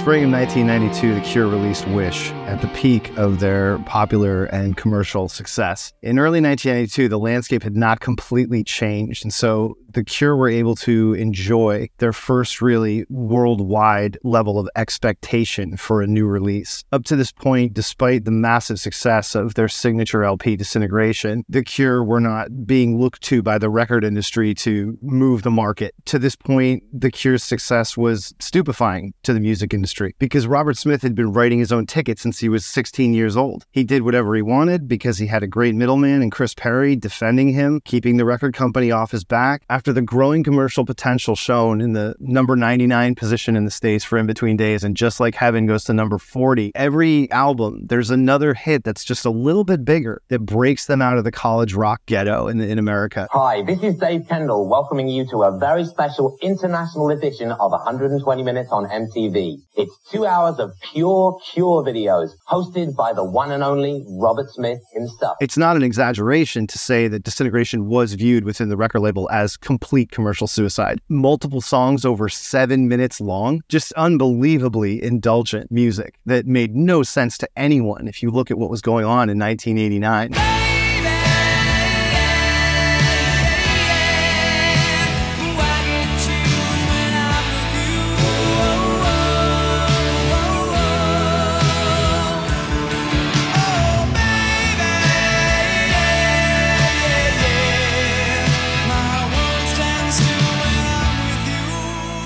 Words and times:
spring 0.00 0.24
of 0.24 0.30
1992, 0.30 1.14
The 1.14 1.20
Cure 1.20 1.46
released 1.46 1.86
Wish 1.88 2.32
at 2.50 2.60
the 2.60 2.68
peak 2.68 3.16
of 3.16 3.38
their 3.38 3.78
popular 3.80 4.46
and 4.46 4.76
commercial 4.76 5.28
success. 5.28 5.92
In 6.02 6.18
early 6.18 6.40
1992, 6.40 7.08
the 7.08 7.16
landscape 7.16 7.62
had 7.62 7.76
not 7.76 8.00
completely 8.00 8.64
changed, 8.64 9.24
and 9.24 9.32
so 9.32 9.76
the 9.92 10.02
Cure 10.02 10.36
were 10.36 10.48
able 10.48 10.74
to 10.76 11.14
enjoy 11.14 11.88
their 11.98 12.12
first 12.12 12.60
really 12.60 13.04
worldwide 13.08 14.18
level 14.24 14.58
of 14.58 14.68
expectation 14.74 15.76
for 15.76 16.02
a 16.02 16.08
new 16.08 16.26
release. 16.26 16.84
Up 16.90 17.04
to 17.04 17.16
this 17.16 17.30
point, 17.30 17.72
despite 17.72 18.24
the 18.24 18.30
massive 18.32 18.80
success 18.80 19.36
of 19.36 19.54
their 19.54 19.68
signature 19.68 20.24
LP 20.24 20.56
Disintegration, 20.56 21.44
the 21.48 21.62
Cure 21.62 22.02
were 22.02 22.20
not 22.20 22.66
being 22.66 22.98
looked 22.98 23.22
to 23.22 23.42
by 23.42 23.58
the 23.58 23.70
record 23.70 24.04
industry 24.04 24.54
to 24.54 24.98
move 25.02 25.42
the 25.42 25.50
market. 25.52 25.94
To 26.06 26.18
this 26.18 26.34
point, 26.34 26.82
the 26.92 27.12
Cure's 27.12 27.44
success 27.44 27.96
was 27.96 28.34
stupefying 28.40 29.14
to 29.22 29.32
the 29.32 29.40
music 29.40 29.72
industry 29.72 30.16
because 30.18 30.48
Robert 30.48 30.76
Smith 30.76 31.02
had 31.02 31.14
been 31.14 31.32
writing 31.32 31.60
his 31.60 31.70
own 31.70 31.86
tickets 31.86 32.22
since 32.22 32.39
he 32.40 32.48
was 32.48 32.64
16 32.66 33.14
years 33.14 33.36
old. 33.36 33.66
He 33.70 33.84
did 33.84 34.02
whatever 34.02 34.34
he 34.34 34.42
wanted 34.42 34.88
because 34.88 35.18
he 35.18 35.26
had 35.26 35.42
a 35.42 35.46
great 35.46 35.74
middleman 35.74 36.22
in 36.22 36.30
Chris 36.30 36.54
Parry 36.54 36.96
defending 36.96 37.52
him, 37.52 37.80
keeping 37.84 38.16
the 38.16 38.24
record 38.24 38.54
company 38.54 38.90
off 38.90 39.10
his 39.10 39.24
back 39.24 39.62
after 39.68 39.92
the 39.92 40.02
growing 40.02 40.42
commercial 40.42 40.84
potential 40.84 41.36
shown 41.36 41.80
in 41.80 41.92
the 41.92 42.14
number 42.18 42.56
99 42.56 43.14
position 43.14 43.56
in 43.56 43.64
the 43.64 43.70
States 43.70 44.04
for 44.04 44.18
In 44.18 44.26
Between 44.26 44.56
Days 44.56 44.84
and 44.84 44.96
Just 44.96 45.20
Like 45.20 45.34
Heaven 45.34 45.66
goes 45.66 45.84
to 45.84 45.92
number 45.92 46.18
40, 46.18 46.72
every 46.74 47.30
album, 47.30 47.86
there's 47.86 48.10
another 48.10 48.54
hit 48.54 48.84
that's 48.84 49.04
just 49.04 49.24
a 49.24 49.30
little 49.30 49.64
bit 49.64 49.84
bigger 49.84 50.22
that 50.28 50.40
breaks 50.40 50.86
them 50.86 51.02
out 51.02 51.18
of 51.18 51.24
the 51.24 51.32
college 51.32 51.74
rock 51.74 52.00
ghetto 52.06 52.48
in, 52.48 52.60
in 52.60 52.78
America. 52.78 53.28
Hi, 53.30 53.62
this 53.62 53.82
is 53.82 53.96
Dave 53.96 54.26
Kendall 54.28 54.68
welcoming 54.68 55.08
you 55.08 55.26
to 55.26 55.42
a 55.42 55.58
very 55.58 55.84
special 55.84 56.36
international 56.42 57.10
edition 57.10 57.52
of 57.52 57.70
120 57.70 58.42
Minutes 58.42 58.70
on 58.70 58.86
MTV. 58.86 59.58
It's 59.76 59.98
two 60.10 60.26
hours 60.26 60.58
of 60.58 60.72
pure 60.92 61.38
Cure 61.52 61.84
videos 61.84 62.29
hosted 62.48 62.96
by 62.96 63.12
the 63.12 63.24
one 63.24 63.52
and 63.52 63.62
only 63.62 64.04
Robert 64.08 64.50
Smith 64.50 64.80
himself. 64.92 65.36
It's 65.40 65.56
not 65.56 65.76
an 65.76 65.82
exaggeration 65.82 66.66
to 66.66 66.78
say 66.78 67.08
that 67.08 67.22
Disintegration 67.22 67.86
was 67.86 68.14
viewed 68.14 68.44
within 68.44 68.68
the 68.68 68.76
record 68.76 69.00
label 69.00 69.28
as 69.30 69.56
complete 69.56 70.10
commercial 70.10 70.46
suicide. 70.46 71.00
Multiple 71.08 71.60
songs 71.60 72.04
over 72.04 72.28
seven 72.28 72.88
minutes 72.88 73.20
long, 73.20 73.62
just 73.68 73.92
unbelievably 73.92 75.02
indulgent 75.02 75.70
music 75.70 76.18
that 76.26 76.46
made 76.46 76.74
no 76.74 77.02
sense 77.02 77.38
to 77.38 77.48
anyone 77.56 78.08
if 78.08 78.22
you 78.22 78.30
look 78.30 78.50
at 78.50 78.58
what 78.58 78.70
was 78.70 78.80
going 78.80 79.04
on 79.04 79.28
in 79.28 79.38
1989. 79.38 80.79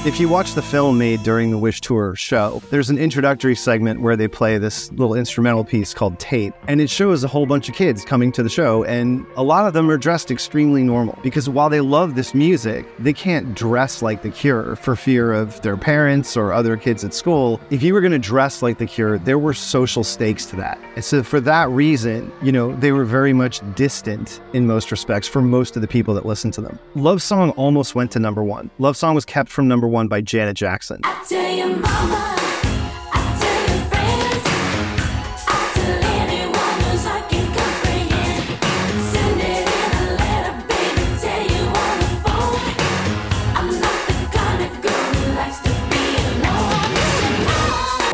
If 0.04 0.20
you 0.20 0.28
watch 0.28 0.52
the 0.52 0.60
film 0.60 0.98
made 0.98 1.22
during 1.22 1.50
the 1.50 1.56
Wish 1.56 1.80
Tour 1.80 2.14
show, 2.14 2.60
there's 2.68 2.90
an 2.90 2.98
introductory 2.98 3.56
segment 3.56 4.02
where 4.02 4.16
they 4.16 4.28
play 4.28 4.58
this 4.58 4.92
little 4.92 5.14
instrumental 5.14 5.64
piece 5.64 5.94
called 5.94 6.18
Tape, 6.18 6.52
and 6.68 6.78
it 6.78 6.90
shows 6.90 7.24
a 7.24 7.28
whole 7.28 7.46
bunch 7.46 7.70
of 7.70 7.74
kids 7.74 8.04
coming 8.04 8.30
to 8.32 8.42
the 8.42 8.50
show, 8.50 8.84
and 8.84 9.24
a 9.36 9.42
lot 9.42 9.66
of 9.66 9.72
them 9.72 9.90
are 9.90 9.96
dressed 9.96 10.30
extremely 10.30 10.82
normal 10.82 11.18
because 11.22 11.48
while 11.48 11.70
they 11.70 11.80
love 11.80 12.16
this 12.16 12.34
music, 12.34 12.86
they 12.98 13.14
can't 13.14 13.54
dress 13.54 14.02
like 14.02 14.20
The 14.20 14.28
Cure 14.28 14.76
for 14.76 14.94
fear 14.94 15.32
of 15.32 15.58
their 15.62 15.78
parents 15.78 16.36
or 16.36 16.52
other 16.52 16.76
kids 16.76 17.02
at 17.02 17.14
school. 17.14 17.58
If 17.70 17.82
you 17.82 17.94
were 17.94 18.02
going 18.02 18.12
to 18.12 18.18
dress 18.18 18.60
like 18.60 18.76
The 18.76 18.86
Cure, 18.86 19.16
there 19.16 19.38
were 19.38 19.54
social 19.54 20.04
stakes 20.04 20.44
to 20.46 20.56
that. 20.56 20.78
And 20.96 21.04
so 21.04 21.22
for 21.22 21.40
that 21.40 21.70
reason, 21.70 22.30
you 22.42 22.52
know, 22.52 22.76
they 22.76 22.92
were 22.92 23.06
very 23.06 23.32
much 23.32 23.62
distant 23.74 24.42
in 24.52 24.66
most 24.66 24.90
respects 24.90 25.28
for 25.28 25.40
most 25.40 25.76
of 25.76 25.80
the 25.80 25.88
people 25.88 26.12
that 26.12 26.26
listened 26.26 26.52
to 26.54 26.60
them. 26.60 26.78
Love 26.94 27.22
Song 27.22 27.52
almost 27.52 27.94
went 27.94 28.10
to 28.10 28.18
number 28.18 28.44
one. 28.44 28.70
Love 28.78 28.98
Song 28.98 29.14
was 29.14 29.24
kept 29.24 29.48
from 29.48 29.66
number 29.66 29.88
one 29.88 29.93
by 30.08 30.20
Janet 30.20 30.56
Jackson. 30.56 31.00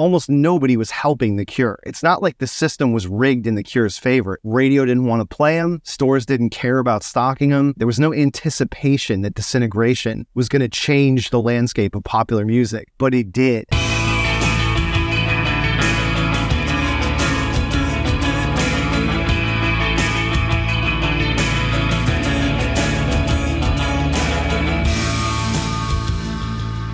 Almost 0.01 0.31
nobody 0.31 0.79
was 0.79 0.91
helping 0.91 1.37
the 1.37 1.45
cure. 1.45 1.79
It's 1.85 2.03
not 2.03 2.23
like 2.23 2.39
the 2.39 2.47
system 2.47 2.93
was 2.93 3.07
rigged 3.07 3.47
in 3.47 3.55
the 3.55 3.63
cure's 3.63 3.99
favor. 3.99 4.41
Radio 4.45 4.87
didn't 4.87 5.05
want 5.05 5.21
to 5.21 5.37
play 5.37 5.57
them, 5.57 5.83
stores 5.85 6.25
didn't 6.25 6.51
care 6.51 6.79
about 6.79 7.03
stocking 7.03 7.51
them. 7.51 7.75
There 7.77 7.87
was 7.87 8.01
no 8.01 8.15
anticipation 8.15 9.21
that 9.21 9.35
disintegration 9.35 10.27
was 10.35 10.49
going 10.49 10.63
to 10.63 10.69
change 10.69 11.29
the 11.29 11.43
landscape 11.43 11.95
of 11.95 12.03
popular 12.05 12.47
music, 12.47 12.89
but 12.97 13.13
it 13.13 13.31
did. 13.31 13.67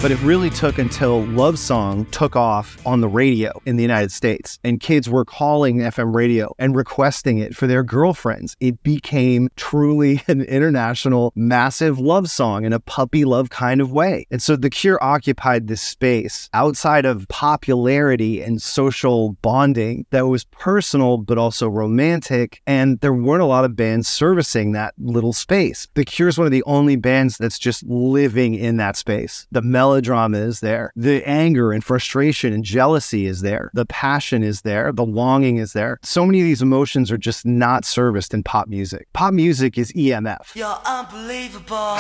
But 0.07 0.13
it 0.13 0.23
really 0.23 0.51
took 0.51 0.79
until 0.79 1.25
Love 1.25 1.59
Song 1.59 2.05
took 2.13 2.37
off 2.37 2.79
on 2.87 3.01
the 3.01 3.09
radio 3.09 3.51
in 3.67 3.75
the 3.75 3.83
United 3.83 4.13
States 4.13 4.57
and 4.63 4.79
kids 4.79 5.11
were 5.11 5.25
calling 5.25 5.79
FM 5.79 6.15
radio 6.15 6.55
and 6.61 6.77
requesting 6.77 7.39
it 7.39 7.57
for 7.57 7.67
their 7.67 7.83
girlfriends. 7.83 8.57
It 8.61 8.81
became 8.85 9.49
truly 9.57 10.23
an 10.29 10.43
international 10.43 11.33
massive 11.35 11.99
love 11.99 12.31
song 12.31 12.65
in 12.65 12.73
a 12.73 12.79
puppy 12.79 13.25
love 13.25 13.51
kind 13.51 13.81
of 13.81 13.91
way. 13.91 14.29
And 14.31 14.41
so 14.41 14.55
The 14.55 14.71
Cure 14.71 15.03
occupied 15.03 15.67
this 15.67 15.83
space 15.83 16.49
outside 16.55 17.05
of 17.05 17.27
popularity 17.27 18.43
and 18.43 18.63
social 18.63 19.33
bonding 19.43 20.07
that 20.11 20.29
was 20.29 20.45
personal 20.45 21.19
but 21.19 21.37
also 21.37 21.67
romantic. 21.67 22.63
And 22.65 23.01
there 23.01 23.13
weren't 23.13 23.43
a 23.43 23.47
lot 23.47 23.65
of 23.65 23.75
bands 23.75 24.07
servicing 24.07 24.71
that 24.71 24.95
little 24.99 25.33
space. 25.33 25.89
The 25.95 26.05
Cure 26.05 26.29
is 26.29 26.39
one 26.39 26.47
of 26.47 26.53
the 26.53 26.63
only 26.63 26.95
bands 26.95 27.39
that's 27.39 27.59
just 27.59 27.83
living 27.83 28.55
in 28.55 28.77
that 28.77 28.95
space. 28.95 29.49
The 29.51 29.63
melody 29.63 29.96
melodrama 29.97 30.37
is 30.37 30.61
there. 30.61 30.93
The 30.95 31.27
anger 31.27 31.73
and 31.73 31.83
frustration 31.83 32.53
and 32.53 32.63
jealousy 32.63 33.25
is 33.27 33.41
there. 33.41 33.71
The 33.73 33.87
passion 33.87 34.43
is 34.43 34.61
there. 34.61 34.93
The 34.93 35.07
longing 35.07 35.57
is 35.57 35.73
there. 35.73 35.99
So 36.03 36.27
many 36.27 36.41
of 36.41 36.45
these 36.45 36.61
emotions 36.61 37.11
are 37.11 37.17
just 37.17 37.47
not 37.47 37.87
serviced 37.87 38.35
in 38.35 38.43
pop 38.43 38.69
music. 38.69 39.09
Pop 39.15 39.33
music 39.33 39.79
is 39.79 39.93
EMF. 39.93 40.55
You're 40.55 40.79
unbelievable. 40.85 41.97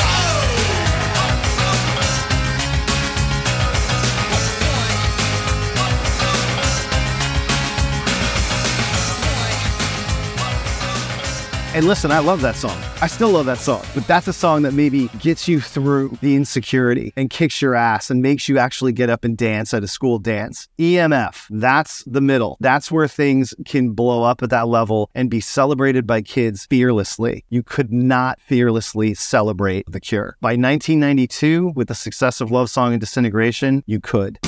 And 11.76 11.87
listen, 11.87 12.10
I 12.10 12.20
love 12.20 12.41
that 12.41 12.56
song. 12.56 12.82
I 13.03 13.06
still 13.06 13.28
love 13.28 13.44
that 13.44 13.59
song, 13.59 13.84
but 13.94 14.06
that's 14.06 14.26
a 14.26 14.32
song 14.32 14.62
that 14.62 14.72
maybe 14.72 15.09
gets 15.19 15.47
you 15.47 15.60
through 15.60 16.16
the 16.22 16.34
insecurity 16.34 17.12
and 17.19 17.28
kicks 17.28 17.60
your 17.60 17.75
ass 17.75 18.09
and 18.09 18.22
makes 18.22 18.48
you 18.48 18.56
actually 18.56 18.94
get 18.94 19.10
up 19.10 19.25
and 19.25 19.37
dance 19.37 19.75
at 19.75 19.84
a 19.84 19.87
school 19.87 20.19
dance. 20.19 20.69
EMF, 20.78 21.44
that's 21.50 22.03
the 22.04 22.22
middle. 22.22 22.56
That's 22.60 22.91
where 22.91 23.06
things 23.06 23.53
can 23.66 23.91
blow 23.91 24.22
up 24.22 24.42
at 24.42 24.48
that 24.48 24.69
level 24.69 25.10
and 25.14 25.28
be 25.28 25.42
celebrated 25.42 26.06
by 26.06 26.22
kids 26.22 26.64
fearlessly. 26.64 27.44
You 27.50 27.62
could 27.62 27.93
not 27.93 28.40
fearlessly 28.40 29.12
celebrate 29.12 29.84
The 29.87 30.00
Cure. 30.00 30.38
By 30.40 30.52
1992, 30.52 31.75
with 31.76 31.88
the 31.88 31.94
success 31.94 32.40
of 32.40 32.50
Love 32.50 32.70
Song 32.70 32.93
and 32.94 33.00
Disintegration, 33.02 33.84
you 33.87 34.00
could. 34.00 34.38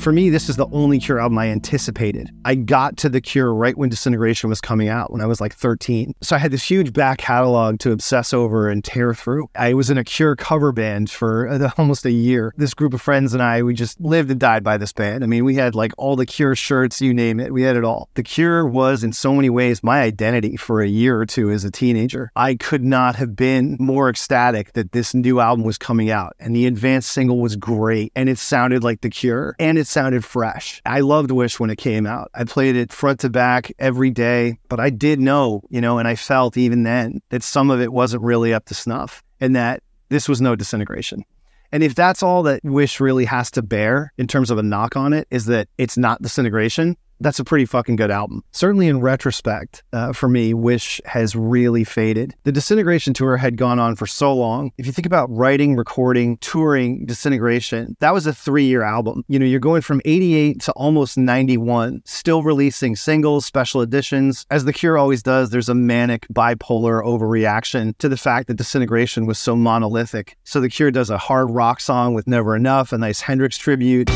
For 0.00 0.12
me, 0.12 0.30
this 0.30 0.48
is 0.48 0.56
the 0.56 0.66
only 0.72 0.98
Cure 0.98 1.20
album 1.20 1.36
I 1.36 1.48
anticipated. 1.48 2.30
I 2.46 2.54
got 2.54 2.96
to 2.96 3.10
The 3.10 3.20
Cure 3.20 3.52
right 3.52 3.76
when 3.76 3.90
Disintegration 3.90 4.48
was 4.48 4.58
coming 4.58 4.88
out 4.88 5.12
when 5.12 5.20
I 5.20 5.26
was 5.26 5.42
like 5.42 5.54
13. 5.54 6.14
So 6.22 6.34
I 6.34 6.38
had 6.38 6.52
this 6.52 6.62
huge 6.62 6.94
back 6.94 7.18
catalog 7.18 7.80
to 7.80 7.92
obsess 7.92 8.32
over 8.32 8.70
and 8.70 8.82
tear 8.82 9.12
through. 9.12 9.50
I 9.54 9.74
was 9.74 9.90
in 9.90 9.98
a 9.98 10.04
Cure 10.04 10.36
cover 10.36 10.72
band 10.72 11.10
for 11.10 11.46
uh, 11.48 11.70
almost 11.78 12.06
a 12.06 12.10
year. 12.10 12.54
This 12.56 12.72
group 12.72 12.94
of 12.94 13.02
friends 13.02 13.34
and 13.34 13.42
I, 13.42 13.62
we 13.62 13.74
just 13.74 14.00
lived 14.00 14.30
and 14.30 14.40
died 14.40 14.64
by 14.64 14.78
this 14.78 14.90
band. 14.90 15.22
I 15.22 15.26
mean, 15.26 15.44
we 15.44 15.54
had 15.54 15.74
like 15.74 15.92
all 15.98 16.16
the 16.16 16.24
Cure 16.24 16.54
shirts, 16.54 17.02
you 17.02 17.12
name 17.12 17.38
it, 17.38 17.52
we 17.52 17.60
had 17.60 17.76
it 17.76 17.84
all. 17.84 18.08
The 18.14 18.22
Cure 18.22 18.66
was 18.66 19.04
in 19.04 19.12
so 19.12 19.34
many 19.34 19.50
ways 19.50 19.84
my 19.84 20.00
identity 20.00 20.56
for 20.56 20.80
a 20.80 20.88
year 20.88 21.20
or 21.20 21.26
two 21.26 21.50
as 21.50 21.62
a 21.62 21.70
teenager. 21.70 22.32
I 22.36 22.54
could 22.54 22.82
not 22.82 23.16
have 23.16 23.36
been 23.36 23.76
more 23.78 24.08
ecstatic 24.08 24.72
that 24.72 24.92
this 24.92 25.12
new 25.12 25.40
album 25.40 25.62
was 25.62 25.76
coming 25.76 26.10
out 26.10 26.36
and 26.40 26.56
the 26.56 26.64
advanced 26.64 27.12
single 27.12 27.38
was 27.38 27.54
great 27.54 28.12
and 28.16 28.30
it 28.30 28.38
sounded 28.38 28.82
like 28.82 29.02
The 29.02 29.10
Cure 29.10 29.56
and 29.58 29.76
it 29.76 29.89
sounded 29.90 30.24
fresh. 30.24 30.80
I 30.86 31.00
loved 31.00 31.30
Wish 31.30 31.60
when 31.60 31.70
it 31.70 31.76
came 31.76 32.06
out. 32.06 32.30
I 32.34 32.44
played 32.44 32.76
it 32.76 32.92
front 32.92 33.20
to 33.20 33.30
back 33.30 33.72
every 33.78 34.10
day, 34.10 34.58
but 34.68 34.80
I 34.80 34.90
did 34.90 35.20
know, 35.20 35.62
you 35.68 35.80
know, 35.80 35.98
and 35.98 36.08
I 36.08 36.14
felt 36.14 36.56
even 36.56 36.84
then 36.84 37.20
that 37.30 37.42
some 37.42 37.70
of 37.70 37.80
it 37.80 37.92
wasn't 37.92 38.22
really 38.22 38.54
up 38.54 38.66
to 38.66 38.74
snuff 38.74 39.22
and 39.40 39.56
that 39.56 39.82
this 40.08 40.28
was 40.28 40.40
no 40.40 40.56
disintegration. 40.56 41.24
And 41.72 41.82
if 41.82 41.94
that's 41.94 42.22
all 42.22 42.42
that 42.44 42.64
Wish 42.64 43.00
really 43.00 43.24
has 43.26 43.50
to 43.52 43.62
bear 43.62 44.12
in 44.18 44.26
terms 44.26 44.50
of 44.50 44.58
a 44.58 44.62
knock 44.62 44.96
on 44.96 45.12
it, 45.12 45.28
is 45.30 45.46
that 45.46 45.68
it's 45.78 45.96
not 45.96 46.20
disintegration, 46.22 46.96
that's 47.20 47.38
a 47.38 47.44
pretty 47.44 47.66
fucking 47.66 47.96
good 47.96 48.10
album. 48.10 48.42
Certainly 48.52 48.88
in 48.88 49.00
retrospect, 49.00 49.82
uh, 49.92 50.12
for 50.12 50.28
me, 50.28 50.54
Wish 50.54 51.00
has 51.04 51.36
really 51.36 51.84
faded. 51.84 52.34
The 52.44 52.52
Disintegration 52.52 53.14
tour 53.14 53.36
had 53.36 53.56
gone 53.56 53.78
on 53.78 53.96
for 53.96 54.06
so 54.06 54.34
long. 54.34 54.72
If 54.78 54.86
you 54.86 54.92
think 54.92 55.06
about 55.06 55.30
writing, 55.30 55.76
recording, 55.76 56.38
touring 56.38 57.06
Disintegration, 57.06 57.96
that 58.00 58.14
was 58.14 58.26
a 58.26 58.32
three 58.32 58.64
year 58.64 58.82
album. 58.82 59.24
You 59.28 59.38
know, 59.38 59.46
you're 59.46 59.60
going 59.60 59.82
from 59.82 60.00
88 60.04 60.60
to 60.62 60.72
almost 60.72 61.18
91, 61.18 62.02
still 62.04 62.42
releasing 62.42 62.96
singles, 62.96 63.46
special 63.46 63.82
editions. 63.82 64.46
As 64.50 64.64
The 64.64 64.72
Cure 64.72 64.98
always 64.98 65.22
does, 65.22 65.50
there's 65.50 65.68
a 65.68 65.74
manic 65.74 66.26
bipolar 66.28 67.04
overreaction 67.04 67.96
to 67.98 68.08
the 68.08 68.16
fact 68.16 68.48
that 68.48 68.54
Disintegration 68.54 69.26
was 69.26 69.38
so 69.38 69.54
monolithic. 69.54 70.36
So 70.44 70.60
The 70.60 70.70
Cure 70.70 70.90
does 70.90 71.10
a 71.10 71.18
hard 71.18 71.50
rock 71.50 71.80
song 71.80 72.14
with 72.14 72.26
Never 72.26 72.56
Enough, 72.56 72.92
a 72.92 72.98
nice 72.98 73.20
Hendrix 73.20 73.58
tribute. 73.58 74.10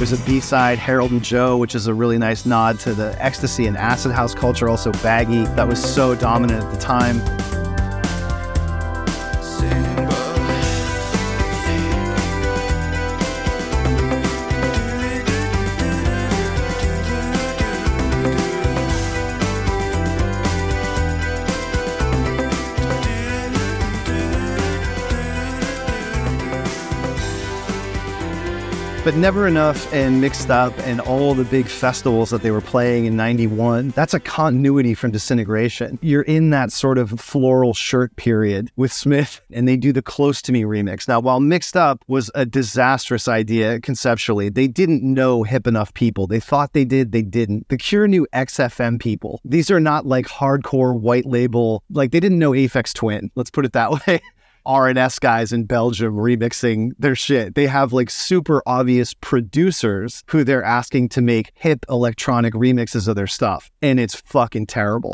There's 0.00 0.12
a 0.12 0.24
B-side, 0.24 0.78
Harold 0.78 1.10
and 1.10 1.22
Joe, 1.22 1.58
which 1.58 1.74
is 1.74 1.86
a 1.86 1.92
really 1.92 2.16
nice 2.16 2.46
nod 2.46 2.80
to 2.80 2.94
the 2.94 3.14
ecstasy 3.22 3.66
and 3.66 3.76
acid 3.76 4.12
house 4.12 4.34
culture, 4.34 4.66
also 4.66 4.92
baggy, 5.02 5.44
that 5.56 5.68
was 5.68 5.78
so 5.78 6.14
dominant 6.14 6.64
at 6.64 6.72
the 6.72 6.78
time. 6.78 7.18
But 29.02 29.14
never 29.14 29.46
enough 29.46 29.90
and 29.94 30.20
mixed 30.20 30.50
up 30.50 30.76
and 30.80 31.00
all 31.00 31.34
the 31.34 31.44
big 31.44 31.66
festivals 31.66 32.28
that 32.30 32.42
they 32.42 32.50
were 32.50 32.60
playing 32.60 33.06
in 33.06 33.16
91 33.16 33.88
that's 33.90 34.12
a 34.12 34.20
continuity 34.20 34.92
from 34.94 35.10
disintegration. 35.10 35.98
You're 36.02 36.22
in 36.22 36.50
that 36.50 36.70
sort 36.70 36.98
of 36.98 37.18
floral 37.18 37.72
shirt 37.72 38.14
period 38.16 38.70
with 38.76 38.92
smith 38.92 39.40
and 39.50 39.66
they 39.66 39.76
do 39.76 39.92
the 39.92 40.02
close 40.02 40.42
to 40.42 40.52
me 40.52 40.64
remix. 40.64 41.08
Now 41.08 41.20
while 41.20 41.40
mixed 41.40 41.76
up 41.76 42.04
was 42.08 42.30
a 42.34 42.44
disastrous 42.44 43.26
idea 43.26 43.80
conceptually 43.80 44.50
they 44.50 44.68
didn't 44.68 45.02
know 45.02 45.44
hip 45.44 45.66
enough 45.66 45.94
people. 45.94 46.26
They 46.26 46.40
thought 46.40 46.74
they 46.74 46.84
did 46.84 47.12
they 47.12 47.22
didn't. 47.22 47.68
The 47.68 47.78
cure 47.78 48.06
knew 48.06 48.26
xfm 48.34 49.00
people 49.00 49.40
these 49.44 49.70
are 49.70 49.80
not 49.80 50.04
like 50.04 50.26
hardcore 50.26 50.98
white 50.98 51.26
label 51.26 51.82
like 51.90 52.10
they 52.10 52.20
didn't 52.20 52.38
know 52.38 52.50
aphex 52.50 52.92
twin 52.92 53.30
let's 53.34 53.50
put 53.50 53.64
it 53.64 53.72
that 53.72 53.90
way 54.06 54.20
R&S 54.70 55.18
guys 55.18 55.52
in 55.52 55.64
Belgium 55.64 56.14
remixing 56.14 56.92
their 56.96 57.16
shit. 57.16 57.56
They 57.56 57.66
have 57.66 57.92
like 57.92 58.08
super 58.08 58.62
obvious 58.66 59.14
producers 59.14 60.22
who 60.28 60.44
they're 60.44 60.62
asking 60.62 61.08
to 61.10 61.20
make 61.20 61.50
hip 61.54 61.84
electronic 61.88 62.54
remixes 62.54 63.08
of 63.08 63.16
their 63.16 63.26
stuff. 63.26 63.72
And 63.82 63.98
it's 63.98 64.14
fucking 64.14 64.66
terrible. 64.66 65.12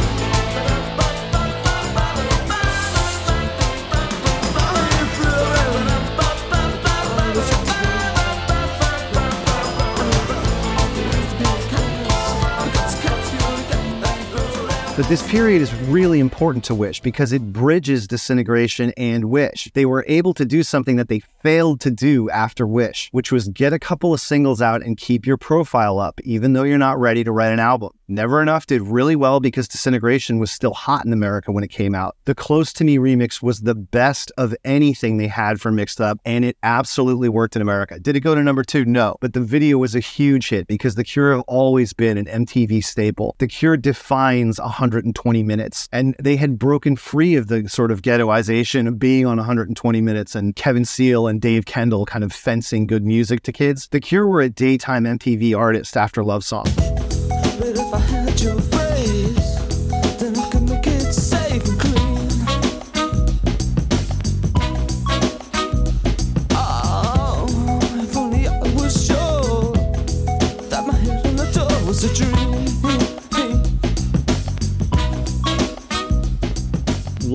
But 14.96 15.10
this 15.10 15.28
period 15.28 15.60
is 15.60 15.74
really 15.74 16.20
important 16.20 16.64
to 16.64 16.74
Wish 16.74 17.00
because 17.00 17.30
it 17.30 17.52
bridges 17.52 18.08
disintegration 18.08 18.94
and 18.96 19.26
Wish. 19.26 19.70
They 19.74 19.84
were 19.84 20.06
able 20.08 20.32
to 20.32 20.46
do 20.46 20.62
something 20.62 20.96
that 20.96 21.10
they 21.10 21.20
failed 21.42 21.80
to 21.80 21.90
do 21.90 22.30
after 22.30 22.66
Wish, 22.66 23.10
which 23.12 23.30
was 23.30 23.48
get 23.48 23.74
a 23.74 23.78
couple 23.78 24.14
of 24.14 24.22
singles 24.22 24.62
out 24.62 24.82
and 24.82 24.96
keep 24.96 25.26
your 25.26 25.36
profile 25.36 25.98
up, 25.98 26.18
even 26.24 26.54
though 26.54 26.62
you're 26.62 26.78
not 26.78 26.98
ready 26.98 27.24
to 27.24 27.30
write 27.30 27.52
an 27.52 27.60
album. 27.60 27.90
Never 28.08 28.40
Enough 28.40 28.66
did 28.66 28.82
really 28.82 29.16
well 29.16 29.40
because 29.40 29.66
Disintegration 29.66 30.38
was 30.38 30.52
still 30.52 30.74
hot 30.74 31.04
in 31.04 31.12
America 31.12 31.50
when 31.50 31.64
it 31.64 31.70
came 31.70 31.92
out. 31.92 32.14
The 32.24 32.36
Close 32.36 32.72
to 32.74 32.84
Me 32.84 32.98
remix 32.98 33.42
was 33.42 33.62
the 33.62 33.74
best 33.74 34.30
of 34.38 34.54
anything 34.64 35.16
they 35.16 35.26
had 35.26 35.60
for 35.60 35.72
Mixed 35.72 36.00
Up, 36.00 36.20
and 36.24 36.44
it 36.44 36.56
absolutely 36.62 37.28
worked 37.28 37.56
in 37.56 37.62
America. 37.62 37.98
Did 37.98 38.14
it 38.14 38.20
go 38.20 38.36
to 38.36 38.42
number 38.44 38.62
two? 38.62 38.84
No. 38.84 39.16
But 39.20 39.32
the 39.32 39.40
video 39.40 39.78
was 39.78 39.96
a 39.96 40.00
huge 40.00 40.50
hit 40.50 40.68
because 40.68 40.94
The 40.94 41.02
Cure 41.02 41.32
have 41.32 41.44
always 41.48 41.92
been 41.92 42.16
an 42.16 42.26
MTV 42.26 42.84
staple. 42.84 43.34
The 43.38 43.48
Cure 43.48 43.76
defines 43.76 44.60
120 44.60 45.42
minutes, 45.42 45.88
and 45.90 46.14
they 46.20 46.36
had 46.36 46.60
broken 46.60 46.94
free 46.94 47.34
of 47.34 47.48
the 47.48 47.68
sort 47.68 47.90
of 47.90 48.02
ghettoization 48.02 48.86
of 48.86 49.00
being 49.00 49.26
on 49.26 49.36
120 49.36 50.00
minutes 50.00 50.36
and 50.36 50.54
Kevin 50.54 50.84
Seal 50.84 51.26
and 51.26 51.40
Dave 51.40 51.66
Kendall 51.66 52.06
kind 52.06 52.22
of 52.22 52.32
fencing 52.32 52.86
good 52.86 53.04
music 53.04 53.42
to 53.42 53.52
kids. 53.52 53.88
The 53.90 54.00
Cure 54.00 54.28
were 54.28 54.42
a 54.42 54.48
daytime 54.48 55.04
MTV 55.04 55.58
artist 55.58 55.96
after 55.96 56.22
Love 56.22 56.44
Song 56.44 56.66
if 57.74 57.94
I 57.94 57.98
had 57.98 58.40
your 58.40 58.60
face. 58.60 59.45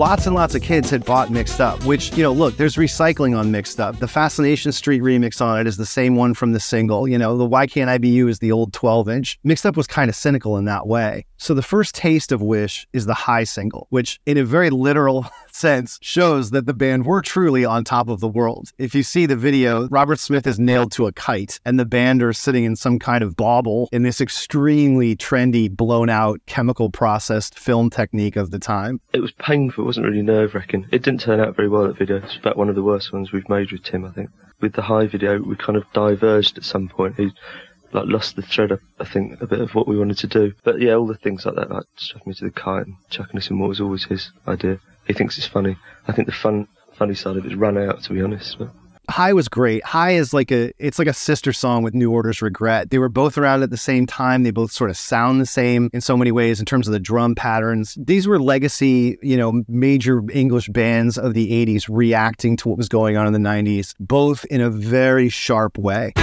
Lots 0.02 0.26
and 0.26 0.36
lots 0.36 0.56
of 0.56 0.64
kids 0.64 0.90
had 0.90 1.06
bought 1.06 1.30
Mixed 1.30 1.62
Up, 1.62 1.86
which, 1.86 2.12
you 2.18 2.24
know, 2.24 2.32
look, 2.32 2.58
there's 2.58 2.76
recycling 2.76 3.38
on 3.38 3.52
Mixed 3.52 3.80
Up. 3.80 4.00
The 4.00 4.08
Fascination 4.08 4.72
Street 4.72 5.04
remix 5.04 5.40
on 5.42 5.60
it 5.60 5.68
is 5.68 5.78
the 5.78 5.86
same 5.86 6.16
one 6.16 6.34
from 6.34 6.54
the 6.54 6.60
single. 6.60 7.08
You 7.08 7.20
know, 7.20 7.38
the 7.38 7.46
Why 7.46 7.68
Can't 7.68 7.88
I 7.88 8.00
Be 8.00 8.08
You 8.08 8.28
is 8.28 8.40
the 8.40 8.52
old 8.52 8.74
12 8.74 9.08
inch. 9.10 9.40
Mixed 9.44 9.64
Up 9.64 9.78
was 9.78 9.86
kind 9.86 10.10
of 10.10 10.16
cynical 10.16 10.58
in 10.58 10.66
that 10.66 10.88
way. 10.88 11.28
So 11.38 11.54
the 11.54 11.62
first 11.62 11.94
taste 11.94 12.32
of 12.32 12.42
Wish 12.42 12.88
is 12.94 13.06
the 13.06 13.14
high 13.14 13.44
single, 13.44 13.86
which 13.92 14.20
in 14.26 14.40
a 14.40 14.44
very 14.44 14.72
literal 14.72 15.28
sense 15.52 16.00
shows 16.02 16.50
that 16.50 16.66
the 16.66 16.74
band 16.74 17.06
were 17.06 17.22
truly 17.22 17.64
on 17.64 17.84
top 17.84 18.10
of 18.10 18.22
the 18.22 18.28
world. 18.28 18.72
If 18.80 18.96
you 18.96 19.04
see 19.04 19.28
the 19.28 19.36
video, 19.36 19.88
Robert 19.90 20.20
Smith 20.20 20.48
is 20.48 20.60
nailed 20.60 20.92
to 20.94 21.06
a 21.06 21.12
kite 21.12 21.60
and 21.64 21.80
the 21.80 21.86
band 21.86 22.24
are 22.24 22.34
sitting 22.34 22.64
in 22.64 22.76
some 22.76 22.98
kind 22.98 23.24
of 23.24 23.36
bauble 23.36 23.88
in 23.92 24.02
this 24.02 24.20
extremely 24.20 25.16
trendy, 25.16 25.70
blown 25.70 26.10
out, 26.10 26.40
chemical 26.48 26.90
processed 26.90 27.60
film 27.60 27.92
technique 27.92 28.36
of 28.36 28.50
the 28.50 28.60
time. 28.60 29.00
It 29.14 29.20
was 29.20 29.32
painful, 29.34 29.91
wasn't 29.92 30.06
really 30.06 30.22
nerve 30.22 30.56
wracking. 30.56 30.88
It 30.90 31.04
didn't 31.04 31.20
turn 31.20 31.42
out 31.42 31.58
very 31.58 31.68
well, 31.68 31.86
that 31.86 31.98
video. 31.98 32.16
It's 32.16 32.38
about 32.38 32.56
one 32.56 32.70
of 32.70 32.76
the 32.76 32.82
worst 32.82 33.12
ones 33.12 33.34
we've 33.34 33.50
made 33.50 33.74
with 33.74 33.84
Tim, 33.84 34.06
I 34.06 34.12
think. 34.12 34.30
With 34.62 34.72
the 34.72 34.84
high 34.84 35.06
video, 35.06 35.42
we 35.42 35.58
kind 35.58 35.76
of 35.76 35.84
diverged 35.92 36.58
at 36.58 36.64
some 36.64 36.88
point. 36.88 37.16
He 37.18 37.34
like 37.92 38.06
lost 38.08 38.38
the 38.38 38.42
thread, 38.42 38.72
I 39.02 39.04
think, 39.04 39.42
a 39.42 39.48
bit 39.48 39.60
of 39.60 39.76
what 39.76 39.90
we 39.90 39.98
wanted 39.98 40.18
to 40.20 40.28
do. 40.28 40.54
But 40.64 40.80
yeah, 40.80 40.94
all 40.94 41.08
the 41.08 41.16
things 41.16 41.46
like 41.46 41.56
that, 41.56 41.70
like 41.70 41.84
stuffing 41.98 42.24
me 42.28 42.34
to 42.36 42.46
the 42.46 42.52
kite 42.52 42.86
and 42.86 42.96
chucking 43.10 43.38
us 43.38 43.50
in 43.50 43.60
water 43.60 43.68
was 43.68 43.82
always 43.82 44.06
his 44.06 44.32
idea. 44.48 44.80
He 45.08 45.12
thinks 45.12 45.38
it's 45.38 45.46
funny. 45.46 45.76
I 46.08 46.14
think 46.14 46.26
the 46.26 46.32
fun, 46.32 46.70
funny 46.94 47.16
side 47.16 47.36
of 47.36 47.46
it's 47.46 47.56
run 47.56 47.78
out, 47.78 48.02
to 48.04 48.14
be 48.14 48.22
honest. 48.22 48.60
But. 48.60 48.70
High 49.10 49.34
was 49.34 49.50
great. 49.50 49.84
High 49.84 50.12
is 50.12 50.34
like 50.34 50.52
a 50.52 50.72
it's 50.78 51.00
like 51.00 51.08
a 51.08 51.14
sister 51.14 51.52
song 51.52 51.84
with 51.84 51.94
New 51.94 52.12
Order's 52.12 52.42
Regret. 52.42 52.92
They 52.92 53.00
were 53.00 53.10
both 53.10 53.38
around 53.38 53.64
at 53.64 53.70
the 53.70 53.78
same 53.78 54.06
time. 54.06 54.44
They 54.44 54.52
both 54.52 54.72
sort 54.72 54.90
of 54.90 54.98
sound 54.98 55.42
the 55.42 55.46
same 55.46 55.90
in 55.94 56.02
so 56.02 56.16
many 56.16 56.32
ways 56.32 56.60
in 56.60 56.66
terms 56.66 56.88
of 56.88 56.94
the 56.94 57.00
drum 57.00 57.36
patterns. 57.36 57.98
These 58.00 58.28
were 58.28 58.40
legacy, 58.40 59.18
you 59.22 59.38
know, 59.38 59.64
major 59.68 60.22
English 60.32 60.70
bands 60.70 61.18
of 61.18 61.34
the 61.34 61.52
80s 61.66 61.88
reacting 61.90 62.56
to 62.58 62.70
what 62.70 62.78
was 62.78 62.90
going 62.90 63.18
on 63.18 63.28
in 63.28 63.34
the 63.34 63.40
90s, 63.40 63.96
both 64.00 64.46
in 64.46 64.62
a 64.62 64.70
very 64.70 65.30
sharp 65.30 65.78
way. 65.78 66.14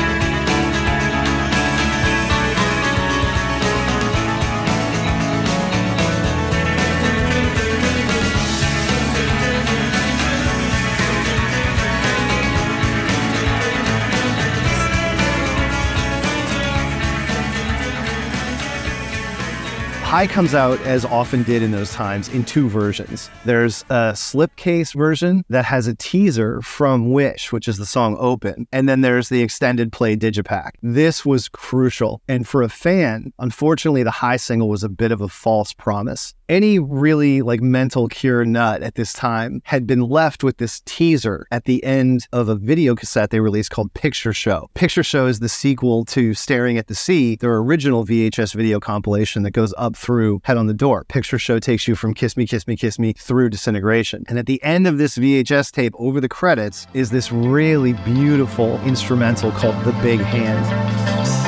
High 20.09 20.27
comes 20.27 20.55
out, 20.55 20.81
as 20.87 21.05
often 21.05 21.43
did 21.43 21.63
in 21.63 21.71
those 21.71 21.93
times, 21.93 22.31
in 22.31 22.43
two 22.43 22.67
versions. 22.71 23.29
There's 23.45 23.83
a 23.91 24.15
slipcase 24.15 24.95
version 24.95 25.45
that 25.51 25.67
has 25.67 25.87
a 25.87 25.95
teaser 25.95 26.63
from 26.63 27.13
Wish, 27.13 27.53
which 27.53 27.69
is 27.69 27.77
the 27.77 27.85
song 27.85 28.17
Open, 28.19 28.67
and 28.73 28.89
then 28.89 29.03
there's 29.03 29.29
the 29.29 29.43
extended 29.43 29.93
play 29.93 30.17
Digipack. 30.17 30.71
This 30.83 31.27
was 31.27 31.51
crucial. 31.51 32.23
And 32.27 32.49
for 32.49 32.63
a 32.63 32.71
fan, 32.71 33.35
unfortunately, 33.39 34.03
the 34.03 34.11
High 34.11 34.39
single 34.39 34.71
was 34.71 34.83
a 34.83 34.89
bit 34.89 35.13
of 35.13 35.21
a 35.21 35.29
false 35.29 35.75
promise 35.75 36.33
any 36.49 36.79
really 36.79 37.43
like 37.43 37.61
mental 37.61 38.09
cure 38.09 38.45
nut 38.45 38.83
at 38.83 38.95
this 38.95 39.13
time 39.13 39.61
had 39.65 39.87
been 39.87 40.01
left 40.01 40.43
with 40.43 40.57
this 40.57 40.81
teaser 40.87 41.47
at 41.51 41.65
the 41.65 41.83
end 41.85 42.27
of 42.33 42.49
a 42.49 42.55
video 42.55 42.95
cassette 42.95 43.31
they 43.31 43.41
released 43.41 43.71
called 43.71 43.93
Picture 43.95 44.33
Show. 44.33 44.71
Picture 44.75 45.03
Show 45.03 45.27
is 45.27 45.41
the 45.41 45.49
sequel 45.49 46.05
to 46.07 46.35
Staring 46.35 46.79
at 46.79 46.87
the 46.87 46.95
Sea, 46.95 47.37
their 47.37 47.57
original 47.57 48.05
VHS 48.05 48.55
video 48.55 48.81
compilation 48.81 49.43
that 49.43 49.51
goes 49.51 49.75
up 49.77 49.95
through 49.99 50.41
Head 50.45 50.57
on 50.57 50.67
the 50.67 50.75
Door. 50.75 51.05
Picture 51.09 51.39
Show 51.39 51.59
takes 51.59 51.89
you 51.89 51.95
from 51.95 52.15
Kiss 52.15 52.37
Me, 52.37 52.47
Kiss 52.47 52.67
Me, 52.67 52.77
Kiss 52.77 52.99
Me 52.99 53.13
through 53.13 53.51
Disintegration. 53.51 54.25
And 54.29 54.39
at 54.39 54.47
the 54.47 54.63
end 54.63 54.87
of 54.87 54.97
this 54.99 55.19
VHS 55.19 55.73
tape, 55.73 55.95
over 55.99 56.21
the 56.21 56.29
credits, 56.29 56.87
is 56.95 57.11
this 57.11 57.33
really 57.33 57.93
beautiful 57.93 58.81
instrumental 58.85 59.51
called 59.53 59.75
The 59.85 59.93
Big 60.03 60.21
Hand. 60.21 61.48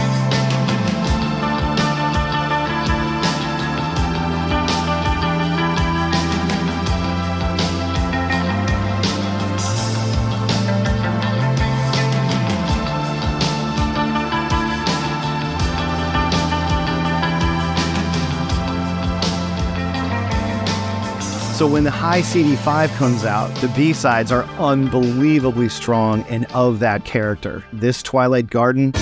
So 21.61 21.67
when 21.67 21.85
the 21.85 21.90
high 21.90 22.23
CD5 22.23 22.88
comes 22.97 23.26
out, 23.26 23.55
the 23.57 23.69
B-sides 23.76 24.33
are 24.33 24.45
unbelievably 24.59 25.69
strong 25.69 26.23
and 26.23 26.47
of 26.55 26.79
that 26.79 27.05
character. 27.05 27.62
This 27.71 28.02
Twilight 28.02 28.49
Garden 28.49 28.93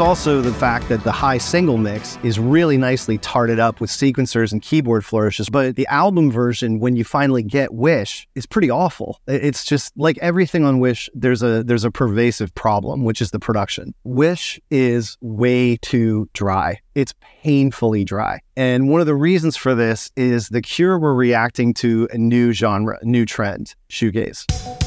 also 0.00 0.40
the 0.40 0.54
fact 0.54 0.88
that 0.88 1.04
the 1.04 1.12
high 1.12 1.38
single 1.38 1.76
mix 1.76 2.18
is 2.22 2.38
really 2.38 2.76
nicely 2.76 3.18
tarted 3.18 3.58
up 3.58 3.80
with 3.80 3.90
sequencers 3.90 4.50
and 4.50 4.62
keyboard 4.62 5.04
flourishes. 5.04 5.48
But 5.48 5.76
the 5.76 5.86
album 5.88 6.30
version, 6.30 6.80
when 6.80 6.96
you 6.96 7.04
finally 7.04 7.42
get 7.42 7.74
Wish, 7.74 8.26
is 8.34 8.46
pretty 8.46 8.70
awful. 8.70 9.20
It's 9.26 9.64
just 9.64 9.92
like 9.96 10.18
everything 10.18 10.64
on 10.64 10.80
Wish, 10.80 11.10
there's 11.14 11.42
a 11.42 11.62
there's 11.62 11.84
a 11.84 11.90
pervasive 11.90 12.54
problem, 12.54 13.04
which 13.04 13.20
is 13.20 13.30
the 13.30 13.38
production. 13.38 13.94
Wish 14.04 14.58
is 14.70 15.18
way 15.20 15.76
too 15.76 16.28
dry. 16.32 16.80
It's 16.94 17.14
painfully 17.20 18.04
dry. 18.04 18.40
And 18.56 18.88
one 18.88 19.00
of 19.00 19.06
the 19.06 19.14
reasons 19.14 19.56
for 19.56 19.74
this 19.74 20.10
is 20.16 20.48
the 20.48 20.62
Cure 20.62 20.98
were 20.98 21.14
reacting 21.14 21.74
to 21.74 22.08
a 22.10 22.18
new 22.18 22.52
genre, 22.52 22.98
new 23.02 23.26
trend, 23.26 23.74
shoegaze. 23.90 24.79